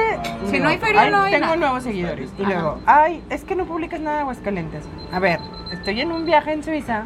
Si 0.52 0.60
no 0.62 0.70
hay 0.70 0.78
feria, 0.78 1.10
no 1.10 1.24
hay 1.24 1.34
tengo 1.34 1.48
nada. 1.48 1.58
nuevos 1.58 1.84
seguidores. 1.84 2.30
Y 2.38 2.44
Ajá. 2.44 2.54
luego, 2.54 2.80
ay, 2.86 3.22
es 3.30 3.44
que 3.44 3.56
no 3.56 3.66
publicas 3.66 4.00
nada 4.00 4.16
de 4.18 4.22
Aguascalientes. 4.22 4.84
A 5.12 5.20
ver, 5.20 5.40
estoy 5.74 6.00
en 6.02 6.12
un 6.14 6.24
viaje 6.26 6.54
en 6.54 6.64
Suiza, 6.64 7.06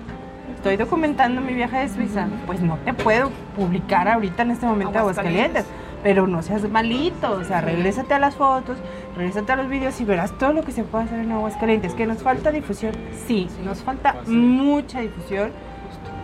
estoy 0.62 0.78
documentando 0.78 1.42
mi 1.42 1.56
viaje 1.56 1.80
de 1.80 1.90
Suiza, 1.90 2.28
pues 2.46 2.62
no 2.62 2.78
te 2.86 2.94
puedo 2.94 3.32
publicar 3.56 4.08
ahorita 4.08 4.44
en 4.44 4.52
este 4.52 4.68
momento 4.68 5.00
Aguascalientes. 5.00 5.64
Aguascalientes. 5.64 5.66
Pero 6.04 6.28
no 6.28 6.44
seas 6.44 6.70
malito, 6.70 7.32
o 7.32 7.44
sea, 7.44 7.62
regrésate 7.62 8.14
a 8.14 8.20
las 8.20 8.36
fotos, 8.36 8.78
regrésate 9.18 9.52
a 9.52 9.56
los 9.56 9.68
videos 9.70 10.00
y 10.00 10.06
verás 10.06 10.32
todo 10.38 10.54
lo 10.54 10.64
que 10.64 10.72
se 10.72 10.84
puede 10.84 11.06
hacer 11.06 11.20
en 11.20 11.32
Aguascalientes. 11.32 11.96
¿Que 11.96 12.06
nos 12.06 12.22
falta 12.22 12.52
difusión? 12.52 12.94
Sí, 13.26 13.48
nos 13.64 13.82
falta 13.82 14.16
mucha 14.28 15.00
difusión. 15.02 15.50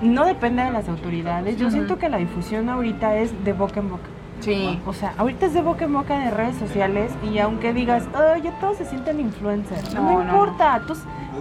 No 0.04 0.26
depende 0.26 0.64
de 0.64 0.72
las 0.72 0.88
autoridades. 0.88 1.58
Yo 1.58 1.72
siento 1.72 1.98
que 1.98 2.08
la 2.08 2.18
difusión 2.18 2.70
ahorita 2.70 3.18
es 3.18 3.44
de 3.44 3.54
boca 3.54 3.80
en 3.80 3.90
boca. 3.90 4.06
Sí. 4.42 4.80
O 4.86 4.94
sea, 4.94 5.16
ahorita 5.18 5.48
es 5.48 5.56
de 5.56 5.62
boca 5.62 5.86
en 5.86 5.94
boca 5.94 6.20
de 6.20 6.30
redes 6.30 6.58
sociales 6.58 7.12
y 7.24 7.40
aunque 7.40 7.74
digas, 7.74 8.08
ya 8.44 8.52
todos 8.60 8.78
se 8.78 8.86
sienten 8.86 9.20
influencers, 9.20 9.96
no, 9.96 10.04
No, 10.04 10.10
me 10.10 10.26
no, 10.26 10.32
importa. 10.32 10.84
Tú, 10.86 10.94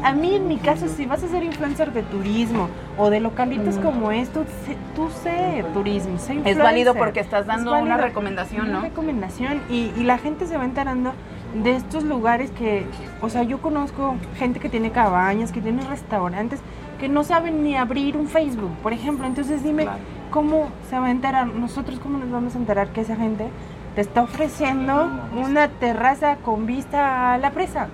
a 0.02 0.12
mí, 0.12 0.34
en 0.34 0.48
mi 0.48 0.56
caso, 0.58 0.86
si 0.88 1.06
vas 1.06 1.22
a 1.22 1.28
ser 1.28 1.42
influencer 1.42 1.92
de 1.92 2.02
turismo 2.02 2.68
o 2.98 3.10
de 3.10 3.20
localitos 3.20 3.76
como 3.78 4.10
esto, 4.12 4.44
sé- 4.64 4.76
tú 4.94 5.08
sé 5.22 5.64
turismo, 5.74 6.18
sé 6.18 6.32
Es 6.32 6.38
influencer. 6.38 6.62
válido 6.62 6.94
porque 6.94 7.20
estás 7.20 7.42
Es 7.42 7.46
dando 7.46 7.76
una 7.78 7.96
recomendación, 7.96 8.66
Una 8.68 8.78
¿no? 8.78 8.80
recomendación 8.82 9.60
y, 9.70 9.92
y 9.96 10.04
la 10.04 10.18
gente 10.18 10.46
se 10.46 10.56
va 10.56 10.64
enterando 10.64 11.12
de 11.62 11.74
estos 11.76 12.04
lugares 12.04 12.50
que, 12.50 12.84
o 13.20 13.28
sea, 13.28 13.42
yo 13.42 13.58
conozco 13.58 14.16
gente 14.36 14.60
que 14.60 14.68
tiene 14.68 14.90
cabañas, 14.90 15.52
que 15.52 15.60
tiene 15.60 15.82
restaurantes, 15.84 16.60
que 17.00 17.08
no 17.08 17.24
saben 17.24 17.62
ni 17.62 17.76
abrir 17.76 18.16
un 18.16 18.26
Facebook, 18.28 18.70
por 18.82 18.92
ejemplo. 18.92 19.26
Entonces 19.26 19.62
dime, 19.62 19.84
Claro. 19.84 19.98
¿cómo 20.30 20.68
se 20.90 20.98
va 20.98 21.06
a 21.06 21.10
enterar? 21.10 21.46
Nosotros, 21.46 21.98
¿cómo 22.00 22.18
nos 22.18 22.30
vamos 22.30 22.54
a 22.54 22.58
enterar 22.58 22.88
que 22.88 23.00
esa 23.02 23.16
gente 23.16 23.48
te 23.96 24.02
está 24.02 24.22
ofreciendo 24.22 25.10
una 25.34 25.68
terraza 25.68 26.36
con 26.44 26.66
vista 26.66 27.32
a 27.32 27.38
la 27.38 27.50
presa? 27.52 27.88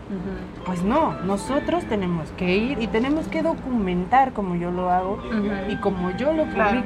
Pues 0.67 0.83
no, 0.83 1.12
nosotros 1.23 1.85
tenemos 1.85 2.29
que 2.33 2.57
ir 2.57 2.83
y 2.83 2.88
tenemos 2.88 3.29
que 3.29 3.43
documentar 3.43 4.33
como 4.33 4.57
yo 4.57 4.73
lo 4.73 4.91
hago 4.91 5.19
y 5.71 5.77
como 5.77 6.11
yo 6.11 6.33
lo 6.33 6.43
Claro. 6.53 6.83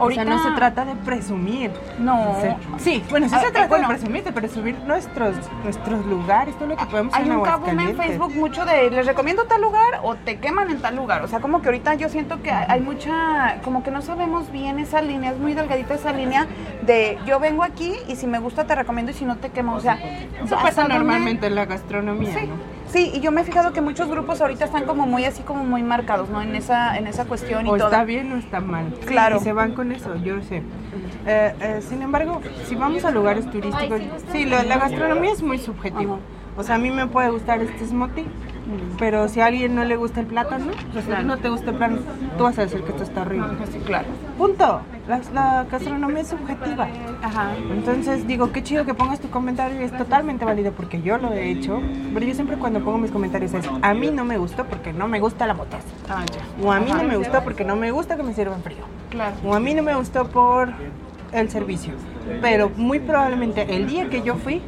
Publico. 0.00 0.20
O 0.20 0.24
Ahorita- 0.24 0.24
sea, 0.24 0.34
no 0.34 0.42
se 0.42 0.50
trata 0.56 0.84
de 0.84 0.94
presumir. 0.96 1.70
No. 1.98 2.36
Sí, 2.40 2.48
sí, 2.78 3.04
bueno, 3.10 3.28
sí 3.28 3.34
Ah, 3.36 3.40
se 3.40 3.50
trata 3.50 3.68
bueno. 3.68 3.88
de 3.88 3.94
presumir, 3.94 4.24
de 4.24 4.32
presumir 4.32 4.78
nuestros, 4.86 5.36
nuestros 5.62 6.04
lugares, 6.06 6.54
todo 6.56 6.68
lo 6.68 6.76
que 6.76 6.86
podemos 6.86 7.14
Hay 7.14 7.24
en 7.24 7.32
un 7.32 7.46
en. 7.46 7.96
Facebook 7.96 8.34
mucho 8.34 8.64
de 8.64 8.90
les 8.90 9.06
recomiendo 9.06 9.44
tal 9.44 9.60
lugar 9.62 10.00
o 10.02 10.14
te 10.16 10.38
queman 10.38 10.70
en 10.70 10.80
tal 10.80 10.96
lugar. 10.96 11.22
O 11.22 11.28
sea, 11.28 11.40
como 11.40 11.60
que 11.62 11.68
ahorita 11.68 11.94
yo 11.94 12.08
siento 12.08 12.42
que 12.42 12.50
hay 12.50 12.80
mucha, 12.80 13.60
como 13.64 13.82
que 13.82 13.90
no 13.90 14.02
sabemos 14.02 14.50
bien 14.50 14.78
esa 14.78 15.02
línea, 15.02 15.30
es 15.32 15.38
muy 15.38 15.54
delgadita 15.54 15.94
esa 15.94 16.12
línea 16.12 16.46
de 16.82 17.18
yo 17.26 17.38
vengo 17.40 17.62
aquí 17.62 17.94
y 18.08 18.16
si 18.16 18.26
me 18.26 18.38
gusta 18.38 18.64
te 18.64 18.74
recomiendo 18.74 19.12
y 19.12 19.14
si 19.14 19.24
no 19.24 19.36
te 19.36 19.50
quemo. 19.50 19.74
O 19.74 19.80
sea, 19.80 19.94
Eso 19.94 20.56
¿hasta 20.56 20.62
pasa 20.62 20.88
normalmente 20.88 21.46
en 21.46 21.54
la 21.54 21.66
gastronomía, 21.66 22.34
Sí, 22.38 22.46
¿no? 22.46 22.79
Sí, 22.92 23.10
y 23.14 23.20
yo 23.20 23.30
me 23.32 23.40
he 23.40 23.44
fijado 23.44 23.72
que 23.72 23.80
muchos 23.80 24.08
grupos 24.08 24.40
ahorita 24.40 24.64
están 24.64 24.84
como 24.84 25.06
muy 25.06 25.24
así 25.24 25.42
como 25.42 25.64
muy 25.64 25.82
marcados, 25.82 26.28
¿no? 26.28 26.40
En 26.42 26.54
esa, 26.54 26.96
en 26.98 27.06
esa 27.06 27.24
cuestión 27.24 27.66
y 27.66 27.70
O 27.70 27.76
todo. 27.76 27.88
está 27.88 28.04
bien 28.04 28.32
o 28.32 28.36
está 28.36 28.60
mal. 28.60 28.92
Sí, 29.00 29.06
Claro. 29.06 29.36
Y 29.36 29.40
se 29.40 29.52
van 29.52 29.72
con 29.72 29.92
eso, 29.92 30.14
yo 30.16 30.40
sé. 30.42 30.62
Eh, 31.26 31.54
eh, 31.60 31.80
sin 31.88 32.02
embargo, 32.02 32.40
si 32.66 32.74
vamos 32.74 33.04
a 33.04 33.10
lugares 33.10 33.48
turísticos, 33.50 34.00
sí, 34.32 34.44
lo- 34.44 34.62
la 34.62 34.78
gastronomía 34.78 35.32
es 35.32 35.42
muy 35.42 35.58
subjetiva. 35.58 36.16
O 36.56 36.62
sea, 36.62 36.74
a 36.74 36.78
mí 36.78 36.90
me 36.90 37.06
puede 37.06 37.30
gustar 37.30 37.60
este 37.62 37.86
smoothie 37.86 38.26
pero 38.98 39.28
si 39.28 39.40
a 39.40 39.46
alguien 39.46 39.74
no 39.74 39.82
le 39.84 39.96
gusta 39.96 40.20
el 40.20 40.26
plátano, 40.26 40.66
pues 40.92 41.04
si 41.04 41.24
no 41.24 41.38
te 41.38 41.48
gusta 41.48 41.70
el 41.70 41.76
plátano, 41.76 42.02
tú 42.38 42.44
vas 42.44 42.56
a 42.58 42.62
decir 42.62 42.82
que 42.82 42.90
esto 42.90 43.02
está 43.02 43.22
horrible. 43.22 43.48
Sí, 43.72 43.78
claro. 43.80 44.06
Punto. 44.40 44.80
La, 45.06 45.20
la 45.34 45.64
gastronomía 45.70 46.22
es 46.22 46.28
subjetiva. 46.28 46.88
Ajá. 47.22 47.52
Entonces 47.70 48.26
digo, 48.26 48.52
qué 48.52 48.62
chido 48.62 48.86
que 48.86 48.94
pongas 48.94 49.20
tu 49.20 49.28
comentario 49.28 49.78
y 49.78 49.84
es 49.84 49.94
totalmente 49.94 50.46
válido 50.46 50.72
porque 50.72 51.02
yo 51.02 51.18
lo 51.18 51.30
he 51.34 51.50
hecho. 51.50 51.78
Pero 52.14 52.24
yo 52.24 52.34
siempre 52.34 52.56
cuando 52.56 52.82
pongo 52.82 52.96
mis 52.96 53.10
comentarios 53.10 53.52
es, 53.52 53.68
a 53.82 53.92
mí 53.92 54.10
no 54.10 54.24
me 54.24 54.38
gustó 54.38 54.64
porque 54.64 54.94
no 54.94 55.08
me 55.08 55.20
gusta 55.20 55.46
la 55.46 55.52
motaza. 55.52 55.86
Ah, 56.08 56.24
ya. 56.24 56.66
O 56.66 56.72
a 56.72 56.80
mí 56.80 56.90
Ajá. 56.90 57.02
no 57.02 57.08
me 57.08 57.18
gustó 57.18 57.44
porque 57.44 57.66
no 57.66 57.76
me 57.76 57.90
gusta 57.90 58.16
que 58.16 58.22
me 58.22 58.32
sirvan 58.32 58.62
frío. 58.62 58.84
Claro. 59.10 59.36
O 59.44 59.54
a 59.54 59.60
mí 59.60 59.74
no 59.74 59.82
me 59.82 59.94
gustó 59.94 60.26
por 60.26 60.70
el 61.32 61.50
servicio. 61.50 61.92
Pero 62.40 62.70
muy 62.76 62.98
probablemente 62.98 63.76
el 63.76 63.88
día 63.88 64.08
que 64.08 64.22
yo 64.22 64.36
fui, 64.36 64.62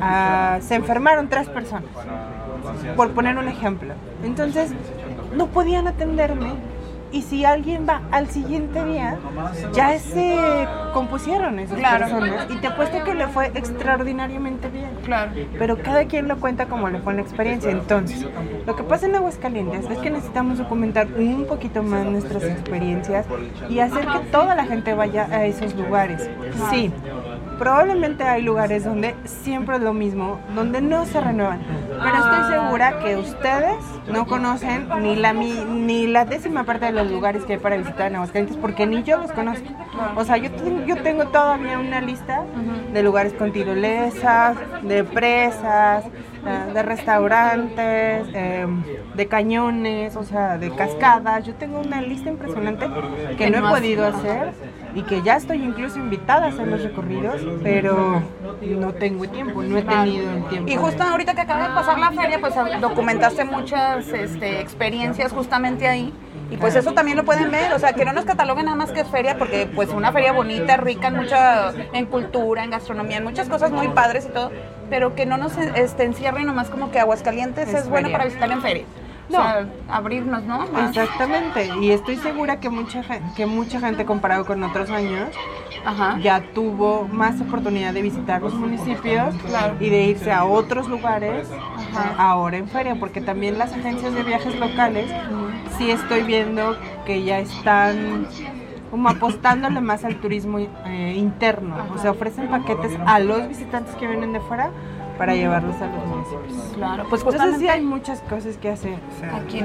ah, 0.00 0.58
se 0.60 0.76
enfermaron 0.76 1.28
tres 1.28 1.48
personas. 1.48 1.90
Por 2.94 3.10
poner 3.10 3.36
un 3.36 3.48
ejemplo. 3.48 3.94
Entonces, 4.22 4.72
no 5.34 5.48
podían 5.48 5.88
atenderme. 5.88 6.52
Y 7.10 7.22
si 7.22 7.44
alguien 7.44 7.86
va 7.88 8.02
al 8.10 8.28
siguiente 8.28 8.84
día, 8.84 9.16
ya 9.72 9.98
se 9.98 10.36
compusieron 10.92 11.58
esas 11.58 11.78
Claro. 11.78 12.00
personas. 12.06 12.46
Y 12.50 12.56
te 12.56 12.66
apuesto 12.66 13.02
que 13.04 13.14
le 13.14 13.26
fue 13.28 13.46
extraordinariamente 13.54 14.68
bien 14.68 14.90
Claro. 15.04 15.30
pero 15.58 15.78
cada 15.78 16.04
quien 16.04 16.28
lo 16.28 16.36
cuenta 16.38 16.66
como 16.66 16.88
le 16.88 16.98
fue 17.00 17.12
en 17.12 17.16
la 17.18 17.22
experiencia. 17.22 17.70
Entonces, 17.70 18.26
lo 18.66 18.76
que 18.76 18.82
pasa 18.82 19.06
en 19.06 19.16
Aguascalientes 19.16 19.88
es 19.90 19.98
que 19.98 20.10
necesitamos 20.10 20.58
documentar 20.58 21.06
un 21.16 21.46
poquito 21.46 21.82
más 21.82 22.04
nuestras 22.04 22.44
experiencias 22.44 23.26
y 23.70 23.78
hacer 23.80 24.06
que 24.06 24.18
toda 24.30 24.54
la 24.54 24.64
gente 24.66 24.92
vaya 24.94 25.26
a 25.30 25.44
esos 25.46 25.74
lugares. 25.74 26.28
Sí, 26.70 26.92
probablemente 27.58 28.24
hay 28.24 28.42
lugares 28.42 28.84
donde 28.84 29.14
siempre 29.24 29.76
es 29.76 29.82
lo 29.82 29.92
mismo, 29.92 30.38
donde 30.54 30.80
no 30.80 31.04
se 31.06 31.20
renuevan, 31.20 31.60
pero 32.02 32.16
estoy 32.16 32.52
segura 32.52 32.98
que 33.00 33.16
ustedes 33.16 33.74
no 34.12 34.26
conocen 34.26 34.88
ni 35.02 35.16
la, 35.16 35.32
mi- 35.32 35.64
ni 35.68 36.06
la 36.06 36.24
décima 36.24 36.64
parte 36.64 36.86
de 36.86 36.92
los 36.92 37.10
lugares 37.10 37.44
que 37.44 37.54
hay 37.54 37.58
para 37.58 37.76
visitar 37.76 38.06
en 38.06 38.16
Aguascalientes 38.16 38.56
porque 38.56 38.86
ni 38.86 39.02
yo 39.02 39.18
los 39.18 39.32
conozco. 39.32 39.66
O 40.16 40.24
sea, 40.24 40.36
yo, 40.36 40.50
ten- 40.52 40.86
yo 40.86 40.96
tengo 41.02 41.26
todavía 41.26 41.78
una 41.78 42.00
lista 42.00 42.44
de 42.92 43.02
lugares 43.02 43.32
con 43.34 43.52
tirolesas, 43.52 44.56
de 44.82 45.04
presas, 45.04 46.04
eh, 46.06 46.72
de 46.72 46.82
restaurantes, 46.82 48.26
eh, 48.34 48.66
de 49.14 49.26
cañones, 49.26 50.16
o 50.16 50.22
sea, 50.22 50.56
de 50.58 50.70
cascadas. 50.70 51.44
Yo 51.44 51.54
tengo 51.54 51.80
una 51.80 52.00
lista 52.00 52.28
impresionante 52.30 52.86
que 53.36 53.50
no 53.50 53.58
he 53.58 53.70
podido 53.70 54.06
hacer 54.06 54.52
y 54.98 55.02
que 55.02 55.22
ya 55.22 55.36
estoy 55.36 55.62
incluso 55.62 55.96
invitada 55.96 56.46
a 56.46 56.48
hacer 56.48 56.66
los 56.66 56.82
recorridos, 56.82 57.40
pero 57.62 58.20
no 58.80 58.92
tengo 58.94 59.28
tiempo, 59.28 59.62
no 59.62 59.78
he 59.78 59.82
tenido 59.82 60.28
el 60.28 60.44
tiempo. 60.48 60.68
Y 60.68 60.74
justo 60.74 61.04
ahorita 61.04 61.34
que 61.34 61.42
acaba 61.42 61.68
de 61.68 61.74
pasar 61.74 62.00
la 62.00 62.10
feria, 62.10 62.40
pues 62.40 62.54
documentaste 62.80 63.44
muchas 63.44 64.08
este, 64.08 64.60
experiencias 64.60 65.32
justamente 65.32 65.86
ahí. 65.86 66.12
Y 66.50 66.56
pues 66.56 66.74
eso 66.74 66.94
también 66.94 67.16
lo 67.16 67.24
pueden 67.24 67.50
ver, 67.50 67.72
o 67.74 67.78
sea, 67.78 67.92
que 67.92 68.04
no 68.06 68.12
nos 68.12 68.24
cataloguen 68.24 68.64
nada 68.64 68.76
más 68.76 68.90
que 68.90 69.04
feria, 69.04 69.38
porque 69.38 69.68
pues 69.72 69.90
una 69.90 70.12
feria 70.12 70.32
bonita, 70.32 70.78
rica 70.78 71.08
en 71.08 71.16
mucha, 71.16 71.72
en 71.92 72.06
cultura, 72.06 72.64
en 72.64 72.70
gastronomía, 72.70 73.18
en 73.18 73.24
muchas 73.24 73.48
cosas 73.48 73.70
muy 73.70 73.88
padres 73.88 74.26
y 74.26 74.32
todo, 74.32 74.50
pero 74.90 75.14
que 75.14 75.26
no 75.26 75.36
nos 75.36 75.56
este, 75.58 76.04
encierren 76.04 76.46
nomás 76.46 76.70
como 76.70 76.90
que 76.90 76.98
Aguascalientes 76.98 77.68
es, 77.68 77.74
Es 77.74 77.88
bueno 77.88 78.10
para 78.10 78.24
visitar 78.24 78.50
en 78.50 78.62
feria. 78.62 78.84
No. 79.28 79.38
O 79.38 79.42
sea, 79.42 79.66
abrirnos, 79.88 80.42
¿no? 80.44 80.66
Más. 80.68 80.88
Exactamente, 80.96 81.70
y 81.80 81.90
estoy 81.90 82.16
segura 82.16 82.60
que 82.60 82.70
mucha 82.70 83.02
gente, 83.02 83.24
que 83.36 83.46
mucha 83.46 83.78
gente 83.80 84.04
comparado 84.06 84.46
con 84.46 84.62
otros 84.64 84.88
años 84.90 85.28
Ajá. 85.84 86.18
ya 86.20 86.40
tuvo 86.54 87.06
más 87.12 87.40
oportunidad 87.40 87.92
de 87.92 88.02
visitar 88.02 88.40
los 88.42 88.54
municipios 88.54 89.34
Claro. 89.46 89.74
y 89.80 89.90
de 89.90 90.04
irse 90.04 90.32
a 90.32 90.44
otros 90.44 90.88
lugares 90.88 91.46
Ajá. 91.94 92.14
ahora 92.18 92.56
en 92.56 92.68
feria, 92.68 92.96
porque 92.98 93.20
también 93.20 93.58
las 93.58 93.72
agencias 93.72 94.14
de 94.14 94.22
viajes 94.22 94.58
locales 94.58 95.10
sí 95.76 95.90
estoy 95.90 96.22
viendo 96.22 96.76
que 97.04 97.22
ya 97.22 97.38
están 97.38 98.26
como 98.90 99.10
apostándole 99.10 99.82
más 99.82 100.04
al 100.06 100.16
turismo 100.16 100.58
eh, 100.58 101.14
interno, 101.16 101.76
o 101.94 101.98
sea, 101.98 102.12
ofrecen 102.12 102.48
paquetes 102.48 102.98
a 103.06 103.18
los 103.18 103.46
visitantes 103.46 103.94
que 103.96 104.06
vienen 104.06 104.32
de 104.32 104.40
fuera 104.40 104.70
para 105.18 105.34
llevarlos 105.34 105.76
a 105.82 105.86
los 105.86 106.06
municipios. 106.06 106.72
Claro, 106.74 107.04
pues 107.08 107.20
Entonces 107.22 107.24
justamente 107.24 107.58
sí 107.58 107.68
hay 107.68 107.80
muchas 107.82 108.20
cosas 108.22 108.56
que 108.56 108.70
hacer. 108.70 108.98
o 109.16 109.20
sea, 109.20 109.36
aquí. 109.36 109.58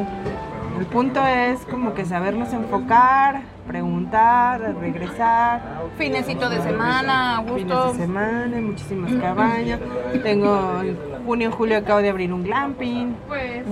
el 0.79 0.85
punto 0.87 1.25
es 1.25 1.59
como 1.67 1.93
que 1.93 2.03
sabernos 2.05 2.51
enfocar, 2.51 3.41
preguntar, 3.67 4.75
regresar. 4.79 5.61
Finecito 5.97 6.49
de 6.49 6.59
semana, 6.61 7.37
a 7.37 7.43
Fines 7.43 7.63
gusto. 7.65 7.93
de 7.93 7.99
semana, 7.99 8.61
muchísimas 8.61 9.13
cabañas. 9.13 9.79
Tengo 10.23 10.81
en 10.81 10.97
junio, 11.25 11.51
julio 11.51 11.77
acabo 11.77 12.01
de 12.01 12.09
abrir 12.09 12.33
un 12.33 12.43
glamping. 12.43 13.15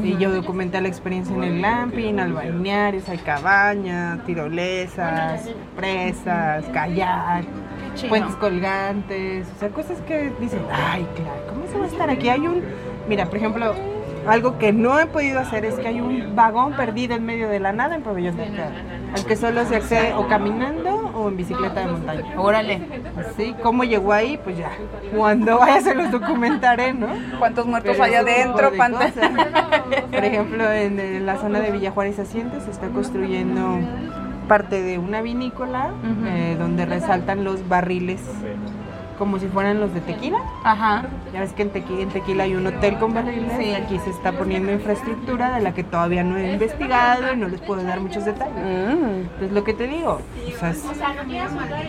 Y 0.04 0.18
yo 0.18 0.32
documenté 0.32 0.80
la 0.80 0.88
experiencia 0.88 1.36
en 1.36 1.44
el 1.44 1.58
glamping, 1.58 2.20
al 2.20 2.34
balnearios, 2.34 3.10
hay 3.10 3.18
cabañas, 3.18 4.24
tirolesas, 4.26 5.50
presas, 5.76 6.64
kayak, 6.74 7.44
puentes 8.10 8.36
colgantes, 8.36 9.48
o 9.56 9.60
sea, 9.60 9.70
cosas 9.70 9.98
que 10.08 10.32
dicen, 10.40 10.62
ay, 10.72 11.06
claro, 11.16 11.42
¿cómo 11.50 11.66
se 11.72 11.78
va 11.78 11.86
a 11.86 11.88
estar 11.88 12.10
aquí? 12.10 12.30
Hay 12.30 12.48
un, 12.48 12.64
mira, 13.08 13.26
por 13.26 13.38
ejemplo, 13.38 13.74
algo 14.28 14.58
que 14.60 14.72
no 14.72 15.00
he 15.00 15.08
podido 15.08 15.40
hacer 15.40 15.66
es 15.66 15.76
que 15.76 15.88
hay 15.88 16.00
un 16.00 16.36
vagón 16.36 16.74
perdido 16.74 17.16
en 17.16 17.26
medio 17.26 17.50
de 17.50 17.60
la 17.60 17.74
nada 17.74 17.96
en 17.96 18.04
Pabellón 18.04 18.38
de 18.38 18.44
Arteaga, 18.44 18.72
al 19.16 19.26
que 19.26 19.36
solo 19.36 19.66
se 19.66 19.76
accede 19.78 20.14
o 20.14 20.28
caminando 20.28 21.12
o 21.16 21.28
en 21.28 21.38
bicicleta 21.38 21.82
de 21.82 21.88
montaña. 21.88 22.40
Órale. 22.40 22.82
Así, 23.18 23.56
¿cómo 23.64 23.84
llegó 23.84 24.14
ahí? 24.14 24.40
Pues 24.44 24.58
ya, 24.58 24.70
cuando 25.16 25.58
vaya 25.58 25.82
se 25.82 25.96
los 25.96 26.12
documentaré, 26.12 26.94
¿no? 26.94 27.08
¿Cuántos 27.40 27.66
muertos 27.66 27.94
Pero 27.94 28.04
hay 28.04 28.14
adentro? 28.14 28.70
de 28.72 28.78
¿Cuántas? 28.78 29.12
cosas. 29.12 29.32
Por 30.12 30.24
ejemplo, 30.24 30.72
en, 30.72 31.00
eh, 31.00 31.20
la 31.20 31.38
zona 31.38 31.60
de 31.60 31.72
Villa 31.72 31.92
Juárez 31.92 32.20
Asientos 32.20 32.64
se 32.64 32.72
está 32.72 32.88
construyendo 32.90 33.80
parte 34.52 34.82
de 34.82 35.00
una 35.00 35.22
vinícola 35.22 35.92
eh, 36.26 36.58
donde 36.60 36.86
resaltan 36.86 37.46
los 37.46 37.70
barriles 37.70 38.20
como 39.18 39.40
si 39.40 39.48
fueran 39.48 39.80
los 39.80 39.94
de 39.94 40.02
tequila. 40.02 40.40
Ajá. 40.66 41.04
Ya 41.32 41.40
ves 41.40 41.54
que 41.54 41.62
en 41.62 41.70
tequila, 41.70 42.02
en 42.02 42.10
tequila 42.10 42.44
hay 42.44 42.56
un 42.56 42.68
hotel 42.68 42.98
con 42.98 43.14
barriles. 43.14 43.54
Sí. 43.58 43.72
Aquí 43.74 43.98
se 44.00 44.10
está 44.10 44.34
poniendo 44.34 44.74
infraestructura 44.74 45.56
de 45.56 45.62
la 45.62 45.74
que 45.74 45.86
todavía 45.86 46.24
no 46.24 46.36
he 46.38 46.52
investigado 46.54 47.32
y 47.32 47.38
no 47.38 47.48
les 47.48 47.62
puedo 47.62 47.82
dar 47.84 48.02
muchos 48.02 48.26
detalles. 48.26 48.56
Mm. 48.58 49.28
Pues 49.40 49.52
lo 49.54 49.64
que 49.64 49.74
te 49.74 49.88
digo, 49.88 50.20
o 50.54 50.60
sea, 50.60 50.72
es- 50.72 50.84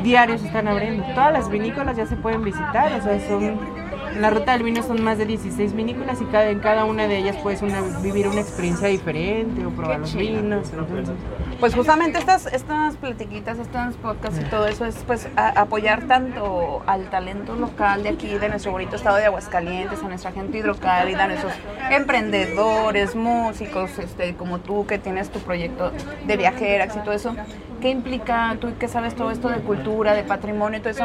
diarios 0.05 0.41
se 0.43 0.47
están 0.47 0.69
abriendo. 0.69 1.03
Todas 1.15 1.33
las 1.33 1.49
vinícolas 1.51 1.97
ya 1.97 2.07
se 2.07 2.15
pueden 2.15 2.45
visitar, 2.45 2.93
o 2.93 3.03
sea, 3.03 3.19
son 3.27 3.43
en 3.45 4.21
la 4.21 4.29
ruta 4.31 4.53
del 4.53 4.63
vino 4.63 4.83
son 4.83 5.03
más 5.03 5.17
de 5.17 5.25
16 5.25 5.73
vinícolas 5.75 6.21
y 6.21 6.27
cada, 6.27 6.51
en 6.51 6.59
cada 6.61 6.85
una 6.85 7.09
de 7.09 7.17
ellas 7.17 7.37
puedes 7.43 7.63
una- 7.63 7.81
vivir 8.03 8.29
una 8.29 8.41
experiencia 8.43 8.87
diferente 8.89 9.65
o 9.65 9.71
probar 9.71 10.01
los 10.01 10.15
vinos. 10.15 10.71
Entonces, 10.71 11.15
Pues 11.63 11.77
justamente 11.77 12.19
estas, 12.19 12.47
estas 12.47 12.97
platiquitas, 12.97 13.57
estos 13.57 13.95
podcasts 13.99 14.41
y 14.41 14.45
todo 14.51 14.67
eso 14.67 14.85
es 14.85 14.97
pues 15.07 15.29
a- 15.37 15.61
apoyar 15.61 16.09
tanto 16.09 16.83
al 16.89 17.09
talento 17.09 17.55
local 17.55 18.03
de 18.03 18.09
aquí, 18.09 18.37
de 18.37 18.49
nuestro 18.49 18.73
bonito 18.73 18.97
estado 18.97 19.17
de 19.19 19.27
Aguascalientes, 19.27 20.03
a 20.03 20.09
nuestra 20.09 20.33
gente 20.33 20.59
hidrocálida, 20.59 21.23
a 21.23 21.29
nuestros 21.29 21.53
emprendedores, 21.89 23.15
músicos, 23.15 23.97
este, 24.01 24.35
como 24.35 24.59
tú 24.59 24.87
que 24.87 24.99
tienes 24.99 25.31
tu 25.31 25.39
proyecto 25.39 25.93
de 26.27 26.37
viajeras 26.37 26.97
y 26.97 26.99
todo 26.99 27.13
eso. 27.13 27.37
¿Qué 27.83 27.91
implica 27.91 28.57
tú 28.61 28.69
que 28.79 28.87
sabes 28.87 29.17
todo 29.17 29.33
esto 29.33 29.49
de 29.49 29.57
cultura, 29.57 30.15
de 30.15 30.23
patrimonio 30.23 30.79
y 30.79 30.83
todo 30.83 30.91
eso? 30.91 31.05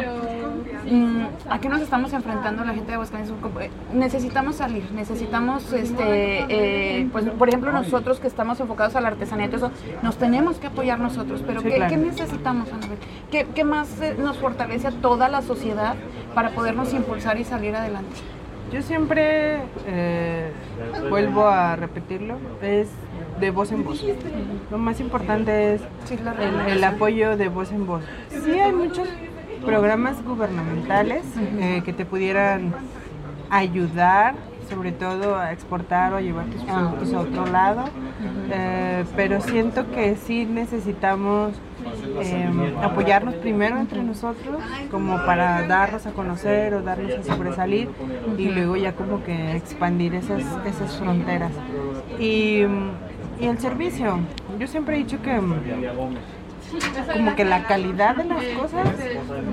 Mm, 0.89 1.25
¿A 1.49 1.59
qué 1.59 1.69
nos 1.69 1.81
estamos 1.81 2.13
enfrentando 2.13 2.63
la 2.63 2.73
gente 2.73 2.89
de 2.89 2.93
Aguascalientes? 2.93 3.35
Necesitamos 3.93 4.57
salir, 4.57 4.91
necesitamos, 4.91 5.73
este, 5.73 6.45
eh, 6.47 7.09
pues, 7.11 7.25
por 7.31 7.49
ejemplo, 7.49 7.71
nosotros 7.71 8.19
que 8.19 8.27
estamos 8.27 8.59
enfocados 8.59 8.95
a 8.95 9.01
la 9.01 9.07
artesanía 9.07 9.47
y 9.47 9.49
todo 9.49 9.67
eso, 9.67 9.71
nos 10.03 10.17
tenemos 10.17 10.59
que 10.59 10.67
apoyar 10.67 10.99
nosotros. 10.99 11.43
Pero 11.47 11.61
Sí, 11.61 11.69
¿qué, 11.69 11.75
claro. 11.77 11.89
qué 11.89 11.97
necesitamos, 11.97 12.71
Anabel? 12.71 12.99
¿Qué, 13.31 13.47
qué 13.55 13.63
más 13.63 13.99
eh, 13.99 14.15
nos 14.19 14.37
fortalece 14.37 14.87
a 14.87 14.91
toda 14.91 15.29
la 15.29 15.41
sociedad 15.41 15.95
para 16.35 16.51
podernos 16.51 16.93
impulsar 16.93 17.39
y 17.39 17.43
salir 17.43 17.75
adelante? 17.75 18.15
yo 18.71 18.81
siempre 18.81 19.59
eh, 19.85 20.51
vuelvo 21.09 21.47
a 21.47 21.75
repetirlo, 21.75 22.37
es 22.61 22.89
de 23.39 23.52
voz 23.52 23.71
en 23.71 23.84
voz. 23.84 24.04
Lo 24.71 24.78
más 24.78 25.00
importante 25.00 25.76
es 25.76 25.82
el, 26.12 26.69
el 26.69 26.84
apoyo 26.84 27.38
de 27.38 27.50
voz 27.50 27.71
en 27.71 27.86
voz. 27.86 28.04
Sí 28.30 28.52
hay 28.52 28.71
muchos 28.73 29.08
programas 29.65 30.23
gubernamentales 30.23 31.23
eh, 31.60 31.82
que 31.84 31.93
te 31.93 32.06
pudieran 32.06 32.73
ayudar, 33.50 34.36
sobre 34.69 34.91
todo 34.91 35.38
a 35.38 35.54
exportar 35.54 36.13
o 36.13 36.17
a 36.17 36.21
llevar 36.21 36.45
tus 36.45 36.63
productos 36.63 37.13
a 37.13 37.19
otro 37.19 37.45
lado, 37.45 37.86
eh, 38.52 39.06
pero 39.15 39.41
siento 39.41 39.89
que 39.91 40.15
sí 40.15 40.45
necesitamos 40.45 41.54
eh, 42.21 42.73
apoyarnos 42.82 43.36
primero 43.36 43.78
entre 43.78 44.04
nosotros, 44.04 44.62
como 44.91 45.17
para 45.26 45.65
darnos 45.67 46.06
a 46.06 46.12
conocer 46.12 46.73
o 46.73 46.82
darnos 46.82 47.13
a 47.13 47.23
sobresalir 47.23 47.89
y 48.38 48.50
luego 48.50 48.76
ya 48.76 48.93
como 48.93 49.23
que 49.23 49.56
expandir 49.56 50.15
esas, 50.15 50.43
esas 50.65 50.97
fronteras. 50.97 51.52
Y, 52.19 52.63
y 53.39 53.45
el 53.45 53.60
servicio, 53.60 54.19
yo 54.60 54.67
siempre 54.67 54.95
he 54.95 55.00
dicho 55.00 55.21
que 55.21 55.36
como 57.13 57.36
que 57.36 57.45
la 57.45 57.63
calidad 57.63 58.15
de 58.15 58.26
las 58.26 58.43
cosas 58.60 58.88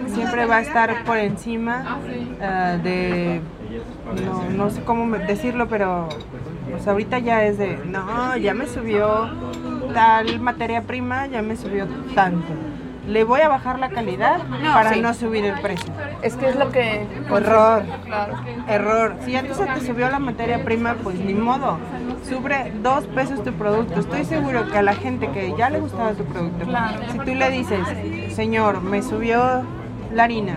siempre 0.06 0.46
va 0.46 0.56
a 0.56 0.60
estar 0.62 1.04
por 1.04 1.16
encima 1.18 2.00
eh, 2.40 2.80
de 2.82 3.40
no, 4.24 4.50
no 4.50 4.70
sé 4.70 4.82
cómo 4.82 5.16
decirlo 5.18 5.68
pero 5.68 6.08
sea, 6.82 6.92
ahorita 6.92 7.18
ya 7.18 7.44
es 7.44 7.58
de, 7.58 7.78
no, 7.86 8.36
ya 8.36 8.54
me 8.54 8.66
subió 8.66 9.28
tal 9.92 10.40
materia 10.40 10.82
prima, 10.82 11.26
ya 11.26 11.42
me 11.42 11.56
subió 11.56 11.86
tanto. 12.14 12.52
Le 13.06 13.22
voy 13.22 13.42
a 13.42 13.48
bajar 13.48 13.78
la 13.78 13.90
calidad 13.90 14.40
para 14.72 14.94
sí. 14.94 15.00
no 15.00 15.12
subir 15.12 15.44
el 15.44 15.60
precio. 15.60 15.92
Es 16.22 16.36
que 16.36 16.48
es 16.48 16.56
lo 16.56 16.70
que... 16.70 17.06
Error. 17.30 17.82
Claro. 18.06 18.34
Error. 18.66 19.16
Si 19.26 19.36
entonces 19.36 19.66
te 19.74 19.86
subió 19.86 20.10
la 20.10 20.18
materia 20.18 20.64
prima, 20.64 20.94
pues 21.02 21.18
ni 21.18 21.34
modo. 21.34 21.78
Sube 22.28 22.72
dos 22.82 23.04
pesos 23.06 23.42
tu 23.44 23.52
producto. 23.52 24.00
Estoy 24.00 24.24
seguro 24.24 24.68
que 24.70 24.78
a 24.78 24.82
la 24.82 24.94
gente 24.94 25.28
que 25.28 25.54
ya 25.56 25.70
le 25.70 25.80
gustaba 25.80 26.12
tu 26.12 26.24
producto, 26.24 26.64
Claro. 26.66 27.00
si 27.12 27.18
tú 27.18 27.34
le 27.34 27.50
dices, 27.50 27.80
señor, 28.34 28.80
me 28.82 29.02
subió 29.02 29.62
la 30.12 30.24
harina, 30.24 30.56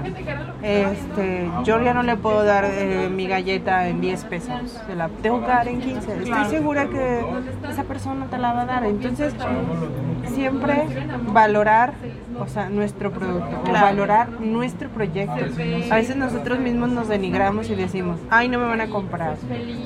este, 0.61 1.49
yo 1.63 1.81
ya 1.81 1.93
no 1.95 2.03
le 2.03 2.15
puedo 2.15 2.43
dar 2.43 2.65
eh, 2.67 3.09
mi 3.11 3.25
galleta 3.27 3.87
en 3.87 4.01
10 4.01 4.23
pesos, 4.25 4.79
la 4.95 5.09
tengo 5.23 5.41
que 5.41 5.47
dar 5.47 5.67
en 5.67 5.81
15. 5.81 6.11
Estoy 6.11 6.25
Claro. 6.25 6.49
segura 6.49 6.85
que 6.87 7.25
esa 7.69 7.83
persona 7.83 8.27
te 8.27 8.37
la 8.37 8.53
va 8.53 8.61
a 8.61 8.65
dar. 8.65 8.85
Entonces, 8.85 9.33
siempre 10.33 10.83
valorar, 11.33 11.93
o 12.39 12.47
sea, 12.47 12.69
nuestro 12.69 13.11
producto, 13.11 13.63
o 13.67 13.71
valorar 13.71 14.29
nuestro 14.39 14.89
proyecto. 14.89 15.43
A 15.91 15.95
veces 15.95 16.15
nosotros 16.15 16.59
mismos 16.59 16.89
nos 16.89 17.07
denigramos 17.07 17.67
y 17.71 17.75
decimos, 17.75 18.19
ay, 18.29 18.49
no 18.49 18.59
me 18.59 18.65
van 18.65 18.81
a 18.81 18.87
comprar, 18.89 19.37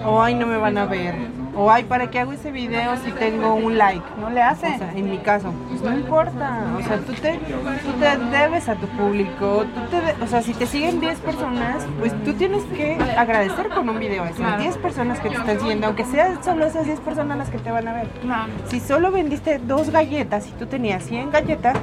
o 0.06 0.22
ay, 0.22 0.36
no 0.36 0.48
me 0.48 0.58
van 0.58 0.78
a 0.78 0.86
ver, 0.86 1.16
o 1.56 1.70
ay, 1.72 1.84
¿para 1.84 2.10
qué 2.10 2.20
hago 2.20 2.32
ese 2.32 2.52
video 2.52 2.96
si 3.04 3.12
tengo 3.12 3.56
un 3.56 3.78
like? 3.78 4.04
No 4.20 4.30
le 4.30 4.42
hace. 4.42 4.68
O 4.68 4.78
sea, 4.78 4.92
en 4.96 5.10
mi 5.10 5.18
caso, 5.20 5.54
pues 5.70 5.82
no 5.82 5.94
importa, 5.94 6.64
o 6.78 6.82
sea, 6.82 6.98
tú 7.00 7.14
te, 7.14 7.34
tú 7.38 7.92
te 8.00 8.18
debes 8.38 8.70
a 8.70 8.76
tu 8.76 8.88
público, 8.88 9.66
tú 9.74 9.82
te 9.90 10.02
de- 10.02 10.24
o 10.24 10.28
sea, 10.28 10.42
si 10.42 10.54
te 10.54 10.66
siguen 10.66 11.00
10 11.00 11.20
personas, 11.20 11.86
pues 12.00 12.14
tú 12.24 12.34
tienes 12.34 12.64
que 12.76 12.98
agradecer 13.18 13.70
con 13.70 13.90
un 13.90 14.00
video 14.00 14.24
a 14.24 14.28
esas 14.28 14.38
Claro. 14.40 14.62
10 14.62 14.78
personas 14.78 15.20
que 15.20 15.30
te 15.30 15.36
están 15.36 15.60
siguiendo, 15.60 15.88
aunque 15.88 16.06
sean 16.06 16.44
solo 16.44 16.66
esas 16.66 16.86
10 16.86 17.00
personas 17.02 17.38
las 17.38 17.50
que 17.50 17.58
te 17.60 17.72
van 17.72 17.88
a 17.88 17.94
ver. 17.94 18.08
Claro. 18.22 18.52
Si 18.68 18.80
solo 18.80 19.12
vendiste 19.12 19.60
dos 19.60 19.90
galletas 19.90 20.48
y 20.48 20.52
tú 20.52 20.66
tenías 20.68 21.04
100 21.04 21.32
galletas, 21.32 21.78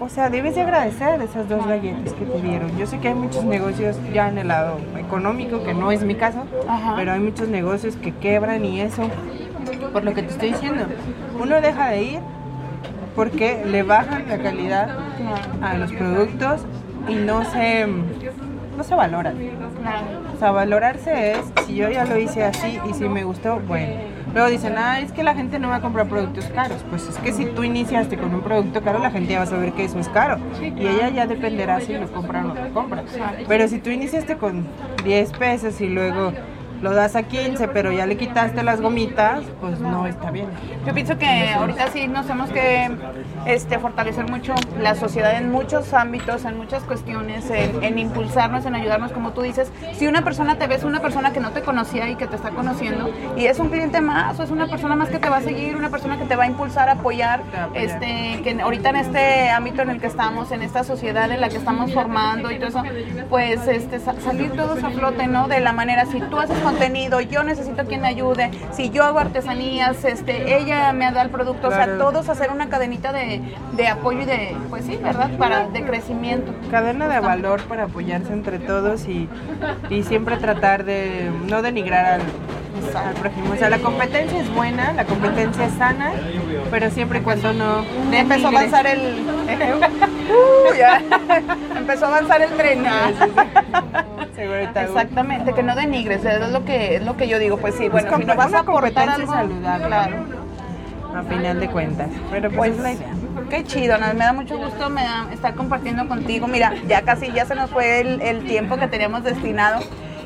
o 0.00 0.08
sea, 0.08 0.30
debes 0.30 0.54
de 0.54 0.62
agradecer 0.62 1.20
esas 1.20 1.48
dos 1.48 1.66
galletas 1.66 2.14
que 2.14 2.24
te 2.24 2.40
dieron. 2.40 2.76
Yo 2.78 2.86
sé 2.86 2.98
que 2.98 3.08
hay 3.08 3.14
muchos 3.14 3.44
negocios 3.44 3.96
ya 4.12 4.28
en 4.28 4.38
el 4.38 4.48
lado 4.48 4.78
económico, 4.98 5.62
que 5.62 5.74
no 5.74 5.92
es 5.92 6.02
mi 6.02 6.14
caso, 6.14 6.44
Ajá. 6.66 6.94
pero 6.96 7.12
hay 7.12 7.20
muchos 7.20 7.48
negocios 7.48 7.96
que 7.96 8.12
quebran 8.12 8.64
y 8.64 8.80
eso, 8.80 9.02
por 9.92 10.02
lo 10.04 10.14
que 10.14 10.22
te 10.22 10.30
estoy 10.30 10.52
diciendo. 10.52 10.86
Uno 11.38 11.60
deja 11.60 11.90
de 11.90 12.02
ir 12.02 12.20
porque 13.14 13.62
le 13.66 13.82
bajan 13.82 14.26
la 14.28 14.38
calidad 14.38 14.88
a 15.60 15.74
los 15.74 15.92
productos 15.92 16.62
y 17.06 17.14
no 17.16 17.44
se, 17.44 17.86
no 17.86 18.82
se 18.82 18.94
valoran. 18.94 19.36
O 20.34 20.38
sea, 20.38 20.50
valorarse 20.50 21.32
es, 21.32 21.38
si 21.66 21.74
yo 21.74 21.90
ya 21.90 22.06
lo 22.06 22.16
hice 22.16 22.44
así 22.44 22.80
y 22.88 22.94
si 22.94 23.08
me 23.08 23.24
gustó, 23.24 23.60
bueno. 23.60 24.19
Luego 24.32 24.48
dicen, 24.48 24.74
ah, 24.78 25.00
es 25.00 25.12
que 25.12 25.22
la 25.22 25.34
gente 25.34 25.58
no 25.58 25.68
va 25.68 25.76
a 25.76 25.80
comprar 25.80 26.08
productos 26.08 26.44
caros. 26.46 26.84
Pues 26.88 27.08
es 27.08 27.16
que 27.18 27.32
si 27.32 27.46
tú 27.46 27.64
iniciaste 27.64 28.16
con 28.16 28.34
un 28.34 28.42
producto 28.42 28.80
caro, 28.82 28.98
la 28.98 29.10
gente 29.10 29.32
ya 29.32 29.38
va 29.38 29.44
a 29.44 29.46
saber 29.46 29.72
que 29.72 29.84
eso 29.84 29.98
es 29.98 30.08
caro. 30.08 30.38
Y 30.60 30.86
ella 30.86 31.08
ya 31.10 31.26
dependerá 31.26 31.80
si 31.80 31.94
lo 31.94 32.10
compra 32.12 32.40
o 32.44 32.48
no 32.48 32.54
lo 32.54 32.72
compra. 32.72 33.04
Pero 33.48 33.68
si 33.68 33.78
tú 33.78 33.90
iniciaste 33.90 34.36
con 34.36 34.66
10 35.04 35.32
pesos 35.32 35.80
y 35.80 35.88
luego 35.88 36.32
lo 36.82 36.94
das 36.94 37.16
a 37.16 37.22
15, 37.24 37.68
pero 37.68 37.92
ya 37.92 38.06
le 38.06 38.16
quitaste 38.16 38.62
las 38.62 38.80
gomitas, 38.80 39.42
pues 39.60 39.80
no 39.80 40.06
está 40.06 40.30
bien. 40.30 40.46
Yo 40.86 40.94
pienso 40.94 41.18
que 41.18 41.50
ahorita 41.50 41.88
sí 41.88 42.08
nos 42.08 42.26
tenemos 42.26 42.50
que 42.50 42.90
este, 43.46 43.78
fortalecer 43.78 44.30
mucho 44.30 44.54
la 44.80 44.94
sociedad 44.94 45.36
en 45.36 45.50
muchos 45.52 45.92
ámbitos, 45.94 46.44
en 46.44 46.56
muchas 46.56 46.82
cuestiones, 46.84 47.50
en, 47.50 47.82
en 47.84 47.98
impulsarnos, 47.98 48.64
en 48.66 48.74
ayudarnos, 48.74 49.12
como 49.12 49.32
tú 49.32 49.42
dices. 49.42 49.70
Si 49.94 50.06
una 50.06 50.22
persona 50.22 50.56
te 50.56 50.66
ves, 50.66 50.84
una 50.84 51.00
persona 51.00 51.32
que 51.32 51.40
no 51.40 51.50
te 51.50 51.60
conocía 51.62 52.08
y 52.08 52.14
que 52.16 52.26
te 52.26 52.36
está 52.36 52.50
conociendo, 52.50 53.10
y 53.36 53.46
es 53.46 53.58
un 53.58 53.68
cliente 53.68 54.00
más, 54.00 54.38
o 54.40 54.42
es 54.42 54.50
una 54.50 54.66
persona 54.66 54.96
más 54.96 55.08
que 55.10 55.18
te 55.18 55.28
va 55.28 55.38
a 55.38 55.42
seguir, 55.42 55.76
una 55.76 55.90
persona 55.90 56.18
que 56.18 56.24
te 56.24 56.36
va 56.36 56.44
a 56.44 56.46
impulsar, 56.46 56.88
apoyar, 56.88 57.42
este, 57.74 58.40
que 58.42 58.56
ahorita 58.62 58.90
en 58.90 58.96
este 58.96 59.50
ámbito 59.50 59.82
en 59.82 59.90
el 59.90 60.00
que 60.00 60.06
estamos, 60.06 60.50
en 60.52 60.62
esta 60.62 60.84
sociedad 60.84 61.30
en 61.30 61.40
la 61.40 61.48
que 61.48 61.56
estamos 61.56 61.92
formando 61.92 62.50
y 62.50 62.58
todo 62.58 62.68
eso, 62.68 62.82
pues 63.28 63.66
este, 63.68 63.98
sa- 64.00 64.18
salir 64.20 64.52
todos 64.52 64.82
a 64.82 64.90
flote, 64.90 65.26
¿no? 65.26 65.48
De 65.48 65.60
la 65.60 65.72
manera, 65.72 66.06
si 66.06 66.20
tú 66.20 66.38
haces 66.38 66.56
contenido, 66.70 67.20
yo 67.20 67.42
necesito 67.42 67.84
quien 67.84 68.02
me 68.02 68.08
ayude, 68.08 68.50
si 68.72 68.90
yo 68.90 69.04
hago 69.04 69.18
artesanías, 69.18 70.04
este, 70.04 70.56
ella 70.58 70.92
me 70.92 71.10
da 71.10 71.22
el 71.22 71.30
producto, 71.30 71.68
o 71.68 71.70
sea, 71.70 71.98
todos 71.98 72.28
hacer 72.28 72.50
una 72.50 72.68
cadenita 72.68 73.12
de, 73.12 73.40
de 73.72 73.88
apoyo 73.88 74.20
y 74.20 74.24
de, 74.24 74.56
pues 74.68 74.84
sí, 74.84 74.96
¿verdad? 74.96 75.30
Para, 75.38 75.68
de 75.68 75.82
crecimiento. 75.84 76.52
cadena 76.70 77.08
de 77.08 77.20
valor 77.20 77.62
para 77.62 77.84
apoyarse 77.84 78.32
entre 78.32 78.58
todos 78.58 79.06
y, 79.06 79.28
y 79.88 80.02
siempre 80.04 80.36
tratar 80.36 80.84
de 80.84 81.30
no 81.48 81.62
denigrar 81.62 82.06
al, 82.06 82.20
al 82.94 83.14
prójimo. 83.14 83.52
O 83.52 83.56
sea, 83.56 83.70
la 83.70 83.78
competencia 83.78 84.40
es 84.40 84.54
buena, 84.54 84.92
la 84.92 85.04
competencia 85.04 85.66
es 85.66 85.72
sana, 85.74 86.12
pero 86.70 86.90
siempre 86.90 87.18
y 87.20 87.22
cuando 87.22 87.52
no 87.52 87.84
Empezó 88.12 88.46
a 88.46 88.50
avanzar 88.50 88.86
el... 88.86 89.26
Uh, 90.30 90.74
ya. 90.78 91.02
Empezó 91.76 92.04
a 92.04 92.08
avanzar 92.08 92.40
el 92.42 92.50
tren. 92.50 92.84
Exactamente, 94.76 95.52
que 95.52 95.62
no 95.62 95.74
denigres, 95.74 96.24
es 96.24 96.50
lo 96.50 96.64
que 96.64 96.96
es 96.96 97.04
lo 97.04 97.16
que 97.16 97.28
yo 97.28 97.38
digo, 97.38 97.58
pues 97.58 97.74
sí, 97.74 97.88
bueno, 97.88 98.16
si 98.16 98.24
no 98.24 98.34
vas 98.36 98.54
a 98.54 98.62
competencia 98.64 99.14
algo, 99.14 99.32
saludable. 99.32 99.86
claro. 99.86 100.16
a 101.14 101.22
final 101.22 101.60
de 101.60 101.68
cuentas. 101.68 102.08
Pero 102.30 102.50
pues, 102.50 102.72
Pues 102.76 102.98
qué 103.50 103.64
chido, 103.64 103.98
me 103.98 104.14
da 104.14 104.32
mucho 104.32 104.56
gusto 104.56 104.88
me 104.88 105.02
da- 105.02 105.26
estar 105.32 105.54
compartiendo 105.54 106.06
contigo. 106.08 106.46
Mira, 106.46 106.74
ya 106.88 107.02
casi 107.02 107.32
ya 107.32 107.44
se 107.44 107.54
nos 107.54 107.70
fue 107.70 108.00
el, 108.00 108.22
el 108.22 108.46
tiempo 108.46 108.76
que 108.76 108.86
teníamos 108.86 109.24
destinado. 109.24 109.80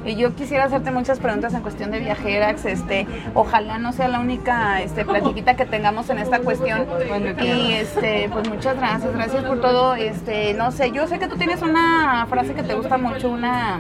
Y 0.04 0.16
yo 0.16 0.34
quisiera 0.34 0.64
hacerte 0.64 0.90
muchas 0.90 1.18
preguntas 1.18 1.54
en 1.54 1.62
cuestión 1.62 1.90
de 1.90 1.98
viajeras, 1.98 2.64
este, 2.66 3.06
ojalá 3.32 3.78
no 3.78 3.92
sea 3.92 4.06
la 4.08 4.20
única 4.20 4.82
este, 4.82 5.04
platiquita 5.04 5.54
que 5.56 5.64
tengamos 5.64 6.10
en 6.10 6.18
esta 6.18 6.40
cuestión. 6.40 6.86
Y 7.42 7.72
este, 7.72 8.28
pues 8.32 8.48
muchas 8.48 8.76
gracias, 8.76 9.12
gracias 9.14 9.44
por 9.44 9.60
todo. 9.60 9.94
Este, 9.94 10.52
no 10.54 10.72
sé, 10.72 10.90
yo 10.92 11.06
sé 11.06 11.18
que 11.18 11.26
tú 11.26 11.36
tienes 11.36 11.62
una 11.62 12.26
frase 12.28 12.52
que 12.54 12.62
te 12.62 12.74
gusta 12.74 12.98
mucho, 12.98 13.30
una, 13.30 13.78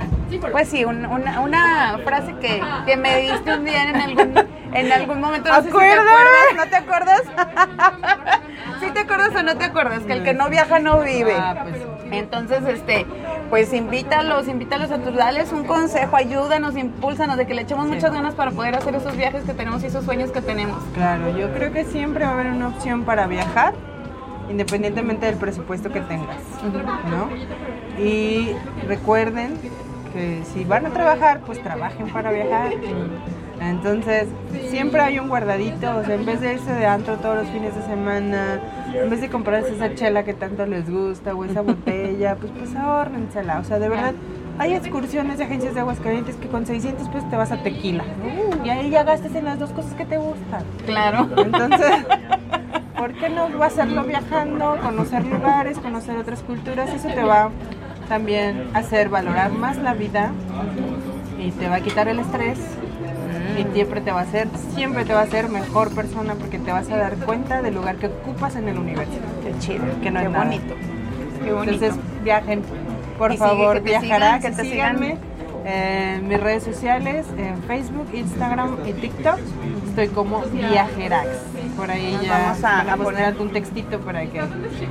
pues 0.50 0.68
sí, 0.68 0.84
un- 0.84 1.04
una, 1.04 1.40
una 1.40 1.98
frase 2.04 2.34
que, 2.40 2.62
que 2.86 2.96
me 2.96 3.20
diste 3.20 3.54
un 3.54 3.64
día 3.66 3.82
en 3.90 3.96
algún, 3.96 4.34
en 4.72 4.92
algún 4.92 5.20
momento. 5.20 5.50
No 5.50 5.56
sé 5.56 5.62
si 5.70 5.76
te 5.76 5.76
acuerdas, 5.76 6.56
¿no 6.56 6.66
te 6.70 6.76
acuerdas? 6.76 7.22
¿Sí 8.80 8.90
te 8.92 9.00
acuerdas 9.00 9.30
o 9.36 9.42
no 9.42 9.56
te 9.56 9.64
acuerdas? 9.64 10.02
Que 10.04 10.12
el 10.14 10.22
que 10.24 10.34
no 10.34 10.48
viaja 10.48 10.78
no 10.78 11.00
vive. 11.00 11.34
Ah, 11.38 11.56
pues. 11.62 11.76
Entonces, 12.10 12.62
este, 12.66 13.06
pues 13.54 13.72
invítalos, 13.72 14.48
invítalos 14.48 14.90
a 14.90 14.98
tus, 14.98 15.14
dales 15.14 15.52
un 15.52 15.62
consejo, 15.62 16.16
ayúdanos, 16.16 16.76
impúlsanos, 16.76 17.36
de 17.36 17.46
que 17.46 17.54
le 17.54 17.62
echemos 17.62 17.86
muchas 17.86 18.12
ganas 18.12 18.34
para 18.34 18.50
poder 18.50 18.74
hacer 18.74 18.96
esos 18.96 19.16
viajes 19.16 19.44
que 19.44 19.54
tenemos 19.54 19.84
y 19.84 19.86
esos 19.86 20.04
sueños 20.04 20.32
que 20.32 20.40
tenemos. 20.40 20.82
Claro, 20.92 21.38
yo 21.38 21.52
creo 21.52 21.72
que 21.72 21.84
siempre 21.84 22.24
va 22.24 22.32
a 22.32 22.34
haber 22.34 22.48
una 22.48 22.66
opción 22.66 23.04
para 23.04 23.28
viajar, 23.28 23.74
independientemente 24.50 25.26
del 25.26 25.36
presupuesto 25.36 25.92
que 25.92 26.00
tengas, 26.00 26.38
¿no? 27.08 28.02
Y 28.02 28.56
recuerden 28.88 29.56
que 30.12 30.42
si 30.52 30.64
van 30.64 30.86
a 30.86 30.90
trabajar, 30.90 31.38
pues 31.46 31.62
trabajen 31.62 32.08
para 32.08 32.32
viajar. 32.32 32.72
Entonces, 33.70 34.28
siempre 34.68 35.00
hay 35.00 35.18
un 35.18 35.28
guardadito, 35.28 35.96
o 35.96 36.04
sea, 36.04 36.14
en 36.14 36.24
vez 36.24 36.40
de 36.40 36.54
irse 36.54 36.72
de 36.72 36.86
antro 36.86 37.16
todos 37.16 37.36
los 37.36 37.48
fines 37.48 37.74
de 37.74 37.82
semana, 37.82 38.60
en 38.94 39.10
vez 39.10 39.20
de 39.20 39.28
comprarse 39.28 39.74
esa 39.74 39.94
chela 39.94 40.24
que 40.24 40.34
tanto 40.34 40.66
les 40.66 40.90
gusta 40.90 41.34
o 41.34 41.44
esa 41.44 41.62
botella, 41.62 42.36
pues 42.36 42.52
pues 42.58 42.74
ahórrensela, 42.76 43.60
o 43.60 43.64
sea, 43.64 43.78
de 43.78 43.88
verdad. 43.88 44.14
Hay 44.56 44.72
excursiones 44.72 45.38
de 45.38 45.44
agencias 45.44 45.74
de 45.74 45.80
aguas 45.80 45.98
calientes 45.98 46.36
que 46.36 46.46
con 46.46 46.64
600 46.64 47.08
pesos 47.08 47.28
te 47.28 47.36
vas 47.36 47.50
a 47.50 47.56
tequila. 47.62 48.04
Y 48.64 48.70
ahí 48.70 48.88
ya 48.88 49.02
gastas 49.02 49.34
en 49.34 49.46
las 49.46 49.58
dos 49.58 49.70
cosas 49.70 49.94
que 49.94 50.06
te 50.06 50.16
gustan. 50.16 50.62
Claro. 50.86 51.28
Entonces, 51.36 52.06
¿por 52.96 53.14
qué 53.14 53.30
no 53.30 53.48
hacerlo 53.64 54.04
viajando, 54.04 54.78
conocer 54.80 55.26
lugares, 55.26 55.78
conocer 55.78 56.16
otras 56.16 56.42
culturas? 56.42 56.88
Eso 56.94 57.08
te 57.08 57.24
va 57.24 57.50
también 58.08 58.68
a 58.74 58.78
hacer 58.78 59.08
valorar 59.08 59.50
más 59.50 59.76
la 59.78 59.94
vida 59.94 60.30
y 61.38 61.50
te 61.50 61.68
va 61.68 61.76
a 61.76 61.80
quitar 61.80 62.06
el 62.06 62.20
estrés 62.20 62.58
y 63.58 63.64
siempre 63.72 64.00
te 64.00 64.10
va 64.12 64.20
a 64.20 64.22
hacer, 64.24 64.48
siempre 64.74 65.04
te 65.04 65.12
va 65.12 65.20
a 65.20 65.24
hacer 65.24 65.48
mejor 65.48 65.90
persona 65.94 66.34
porque 66.34 66.58
te 66.58 66.72
vas 66.72 66.90
a 66.90 66.96
dar 66.96 67.16
cuenta 67.16 67.62
del 67.62 67.74
lugar 67.74 67.96
que 67.96 68.06
ocupas 68.06 68.56
en 68.56 68.68
el 68.68 68.78
universo. 68.78 69.12
Qué 69.42 69.58
chido, 69.58 69.84
Que 70.02 70.10
no 70.10 70.20
qué 70.20 70.26
es 70.26 70.32
bonito. 70.32 70.74
Qué 71.44 71.52
bonito. 71.52 71.72
Entonces, 71.84 71.94
viajen, 72.22 72.62
por 73.18 73.30
Y 73.32 73.36
sigue, 73.36 73.48
favor, 73.48 73.74
que 73.76 73.80
viajará, 73.90 74.36
sigan, 74.36 74.40
que 74.42 74.50
te 74.62 74.70
síganme. 74.70 75.06
sigan. 75.06 75.33
En 75.66 76.28
mis 76.28 76.38
redes 76.40 76.62
sociales, 76.62 77.24
en 77.38 77.62
Facebook, 77.62 78.06
Instagram 78.12 78.76
y 78.86 78.92
TikTok, 78.92 79.38
estoy 79.88 80.08
como 80.08 80.42
Viajerax. 80.42 81.26
Por 81.76 81.90
ahí 81.90 82.12
Nos 82.12 82.22
ya 82.22 82.38
vamos 82.38 82.64
a- 82.64 82.96
poner. 83.02 83.34
un 83.40 83.50
textito 83.50 83.98
para 84.00 84.26
que 84.26 84.42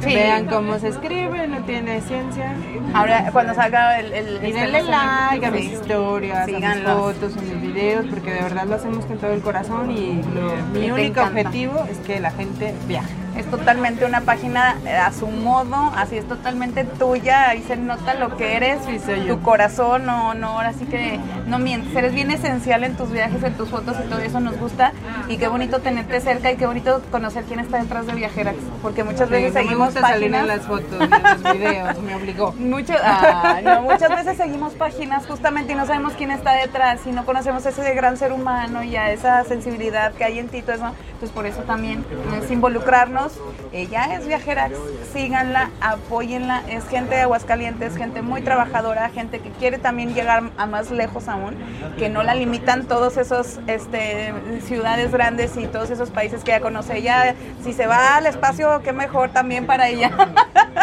Sí. 0.02 0.14
vean 0.16 0.48
cómo 0.48 0.80
se 0.80 0.88
escribe, 0.90 1.48
no 1.48 1.60
tiene 1.64 2.02
ciencia. 2.02 2.56
Ahora, 2.94 3.30
cuando 3.32 3.54
salga 3.54 4.00
el... 4.00 4.12
el 4.14 4.28
Y 4.44 4.48
este, 4.48 4.54
denle 4.62 4.84
like 4.84 5.46
a 5.46 5.52
mis 5.52 5.66
sí. 5.66 5.74
historias, 5.74 6.44
a 6.44 6.48
mis 6.48 6.80
fotos, 6.84 7.38
a 7.38 7.42
mis 7.42 7.62
videos, 7.62 8.06
porque 8.10 8.32
de 8.32 8.42
verdad 8.42 8.66
lo 8.66 8.76
hacemos 8.76 9.06
con 9.06 9.18
todo 9.20 9.32
el 9.32 9.42
corazón 9.42 9.92
y 9.92 10.22
lo- 10.34 10.56
mi 10.80 10.90
único 10.92 11.22
objetivo 11.22 11.86
es 11.90 11.98
que 12.00 12.20
la 12.20 12.32
gente 12.32 12.74
viaje. 12.88 13.14
Es 13.38 13.50
totalmente 13.50 14.06
una 14.06 14.22
página 14.22 14.78
a 15.06 15.12
su 15.12 15.28
modo, 15.28 15.92
así 15.96 16.18
es 16.18 16.28
totalmente 16.28 16.84
tuya, 16.84 17.50
ahí 17.50 17.64
se 17.68 17.76
nota 17.76 18.14
lo 18.14 18.38
que 18.38 18.56
eres, 18.56 18.80
tu 19.28 19.42
corazón, 19.42 20.06
no, 20.06 20.34
no, 20.34 20.50
ahora 20.50 20.74
sí 20.74 20.86
que 20.86 21.20
no 21.48 21.60
mientes, 21.60 21.96
eres 21.96 22.14
bien 22.14 22.32
esencial 22.32 22.84
en 22.84 22.96
tus 22.96 23.12
viajes, 23.12 23.42
en 23.44 23.54
tus 23.56 23.70
fotos 23.70 23.98
y 24.04 24.10
todo 24.10 24.20
eso 24.20 24.40
nos 24.40 24.58
gusta 24.58 24.94
y 25.28 25.38
qué 25.38 25.48
bonito 25.48 25.80
tenerte 25.80 26.20
cerca 26.22 26.52
y 26.52 26.58
qué 26.58 26.66
bonito 26.66 27.02
conocer 27.12 27.44
quién 27.46 27.60
está 27.60 27.82
detrás 27.82 28.06
de 28.06 28.14
Viajeras, 28.14 28.56
porque 28.82 29.04
muchas 29.04 29.30
veces 29.30 29.54
seguimos 29.54 29.94
páginas. 29.94 30.42
en 30.42 30.48
las 30.48 30.62
fotos, 30.62 31.02
en 31.02 31.44
los 31.44 31.54
videos, 31.54 32.02
me 32.02 32.16
obligó. 32.16 32.54
muchas 33.84 34.10
veces 34.10 34.38
seguimos 34.38 34.74
páginas 34.74 35.26
justamente 35.26 35.74
y 35.74 35.76
no 35.76 35.86
sabemos 35.86 36.14
quién 36.14 36.32
está 36.32 36.54
detrás 36.54 37.02
y 37.06 37.12
no 37.12 37.26
conocemos 37.26 37.66
ese 37.66 37.94
gran 37.94 38.18
ser 38.18 38.32
humano 38.32 38.84
y 38.84 38.96
a 38.96 39.12
esa 39.12 39.44
sensibilidad 39.44 40.14
que 40.14 40.24
hay 40.24 40.40
en 40.40 40.50
ti, 40.50 40.62
todo 40.62 40.74
eso, 40.74 40.92
entonces 41.06 41.32
por 41.32 41.46
eso 41.46 41.62
también 41.62 42.06
es 42.42 42.52
involucrarnos 42.52 43.23
ella 43.72 44.16
es 44.16 44.28
viajera, 44.28 44.70
síganla, 45.14 45.72
apóyenla, 45.82 46.64
es 46.70 46.88
gente 46.88 47.16
de 47.16 47.22
Aguascalientes, 47.22 47.98
gente 47.98 48.22
muy 48.22 48.42
trabajadora, 48.42 49.10
gente 49.10 49.40
que 49.40 49.50
quiere 49.50 49.78
también 49.78 50.14
llegar 50.14 50.44
a 50.58 50.66
más 50.66 50.92
lejos 50.92 51.28
aún, 51.28 51.56
que 51.98 52.10
no 52.10 52.24
la 52.24 52.36
limitan 52.36 52.86
todos 52.86 53.18
esos 53.18 53.60
este, 53.68 54.34
ciudades 54.66 55.12
grandes 55.12 55.58
y 55.58 55.68
todos 55.68 55.90
esos 55.90 56.10
países 56.10 56.44
que 56.44 56.52
ella 56.52 56.62
conoce. 56.62 56.98
Ella, 56.98 57.36
si 57.64 57.74
se 57.74 57.88
va 57.88 58.18
al 58.18 58.26
espacio, 58.26 58.82
qué 58.84 58.94
mejor 58.94 59.30
también 59.30 59.66
para 59.66 59.90
ella. 59.90 60.12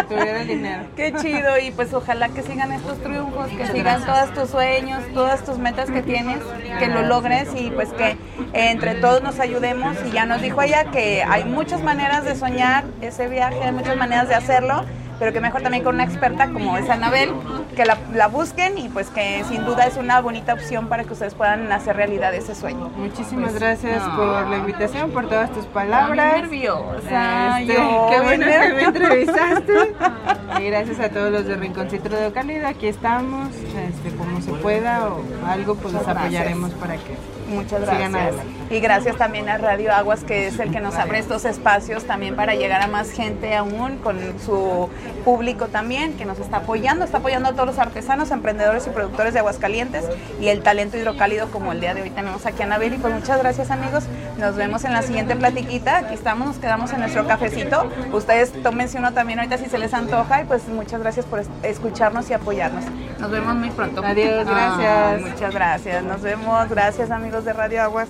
Tuviera 0.09 0.43
el 0.43 0.49
dinero. 0.49 0.83
Qué 0.97 1.13
chido, 1.15 1.59
y 1.59 1.71
pues 1.71 1.93
ojalá 1.95 2.29
que 2.29 2.43
sigan 2.43 2.73
estos 2.73 2.99
triunfos, 2.99 3.49
que 3.49 3.67
sigan 3.67 4.05
todos 4.05 4.33
tus 4.35 4.51
sueños, 4.51 5.03
todas 5.15 5.45
tus 5.45 5.59
metas 5.59 5.91
que 5.91 6.03
tienes, 6.03 6.39
que 6.79 6.89
lo 6.89 7.03
logres 7.03 7.49
y 7.57 7.71
pues 7.71 7.91
que 7.93 8.17
entre 8.53 8.97
todos 8.97 9.23
nos 9.23 9.39
ayudemos. 9.41 9.97
Y 10.07 10.11
ya 10.13 10.27
nos 10.27 10.43
dijo 10.43 10.63
ella 10.63 10.85
que 10.91 11.23
hay 11.23 11.45
muchas 11.45 11.83
maneras 11.83 12.25
de 12.25 12.30
soñar 12.35 12.85
ese 13.01 13.29
viaje, 13.29 13.63
hay 13.63 13.73
muchas 13.73 13.97
maneras 13.97 14.29
de 14.29 14.35
hacerlo, 14.35 14.85
pero 15.19 15.35
que 15.35 15.41
mejor 15.41 15.61
también 15.61 15.85
con 15.85 15.97
una 15.97 16.05
experta 16.05 16.49
como 16.49 16.79
es 16.79 16.89
Anabel, 16.89 17.31
que 17.77 17.85
la, 17.85 18.27
busquen 18.29 18.79
y 18.79 18.89
pues 18.89 19.09
que 19.11 19.45
sin 19.49 19.65
duda 19.67 19.85
es 19.87 19.99
una 19.99 20.21
bonita 20.23 20.55
opción 20.55 20.89
para 20.89 21.05
que 21.05 21.13
ustedes 21.13 21.35
puedan 21.35 21.71
hacer 21.71 21.95
realidad 21.97 22.35
ese 22.35 22.55
sueño. 22.55 22.89
Muchísimas 22.97 23.51
pues, 23.51 23.61
gracias 23.61 24.03
por 24.17 24.49
la 24.49 24.57
invitación, 24.57 25.11
por 25.11 25.29
todas 25.29 25.53
tus 25.53 25.67
palabras. 25.67 26.41
nerviosa. 26.41 27.61
Este, 27.61 27.75
qué 27.75 28.21
bueno 28.23 28.47
que 28.47 28.75
me 28.75 28.83
entrevistaste. 28.83 29.95
y 30.61 30.65
gracias 30.65 31.01
a 31.01 31.11
todos 31.11 31.31
los 31.31 31.45
de 31.45 31.57
Rinconcito 31.57 32.09
de 32.09 32.33
Calidad, 32.33 32.67
aquí 32.67 32.87
estamos, 32.87 33.49
este, 33.55 34.17
como 34.17 34.41
se 34.41 34.53
pueda 34.53 35.07
o 35.09 35.23
algo, 35.47 35.75
pues 35.75 35.93
los 35.93 36.09
apoyaremos 36.09 36.71
para 36.73 36.95
que 36.95 37.40
Muchas 37.51 37.81
gracias. 37.81 38.35
Y 38.71 38.79
gracias 38.79 39.17
también 39.17 39.49
a 39.49 39.59
Radio 39.59 39.93
Aguas, 39.93 40.23
que 40.23 40.47
es 40.47 40.59
el 40.61 40.71
que 40.71 40.81
nos 40.81 40.95
abre 40.95 41.19
estos 41.19 41.45
espacios 41.45 42.05
también 42.05 42.37
para 42.37 42.55
llegar 42.55 42.81
a 42.81 42.87
más 42.87 43.11
gente 43.11 43.57
aún, 43.57 43.99
con 43.99 44.17
su 44.45 44.89
público 45.25 45.67
también, 45.67 46.15
que 46.15 46.25
nos 46.25 46.39
está 46.39 46.59
apoyando, 46.59 47.05
está 47.05 47.19
apoyando 47.19 47.49
a 47.49 47.53
todos 47.53 47.67
los 47.67 47.79
artesanos, 47.79 48.31
emprendedores 48.31 48.87
y 48.87 48.91
productores 48.91 49.35
de 49.35 49.41
Aguascalientes 49.41 50.05
y 50.41 50.49
el 50.49 50.63
talento 50.63 50.97
hidrocálido 50.97 51.51
como 51.51 51.73
el 51.73 51.81
día 51.81 51.95
de 51.95 52.03
hoy 52.03 52.11
tenemos 52.11 52.47
aquí 52.47 52.63
a 52.63 52.67
Anabel. 52.67 52.95
Y 52.95 52.99
pues 52.99 53.13
muchas 53.13 53.39
gracias 53.41 53.71
amigos, 53.71 54.05
nos 54.39 54.55
vemos 54.55 54.85
en 54.85 54.93
la 54.93 55.03
siguiente 55.03 55.35
platiquita, 55.35 55.99
aquí 55.99 56.15
estamos, 56.15 56.47
nos 56.47 56.59
quedamos 56.59 56.93
en 56.93 57.01
nuestro 57.01 57.27
cafecito. 57.27 57.91
Ustedes 58.13 58.53
tómense 58.63 58.99
uno 58.99 59.13
también 59.13 59.41
ahorita 59.41 59.59
si 59.59 59.67
se 59.67 59.79
les 59.79 59.93
antoja 59.95 60.43
y 60.43 60.45
pues 60.45 60.69
muchas 60.69 61.01
gracias 61.01 61.27
por 61.27 61.43
escucharnos 61.65 62.31
y 62.31 62.35
apoyarnos. 62.35 62.85
Nos 63.21 63.31
vemos 63.31 63.55
muy 63.55 63.71
pronto. 63.71 64.03
Adiós, 64.05 64.47
gracias. 64.47 65.21
muchas 65.23 65.55
gracias, 65.55 66.05
nos 66.05 66.23
vemos, 66.23 66.69
gracias 66.69 67.11
amigos 67.11 67.45
de 67.45 67.53
Radio 67.53 67.83
Aguas. 67.83 68.09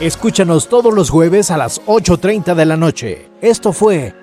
Escúchanos 0.00 0.68
todos 0.68 0.92
los 0.92 1.10
jueves 1.10 1.50
a 1.50 1.56
las 1.56 1.80
8.30 1.82 2.54
de 2.54 2.64
la 2.64 2.76
noche. 2.76 3.30
Esto 3.40 3.72
fue 3.72 4.14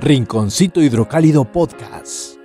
Rinconcito 0.00 0.80
Hidrocálido 0.80 1.44
Podcast. 1.44 2.37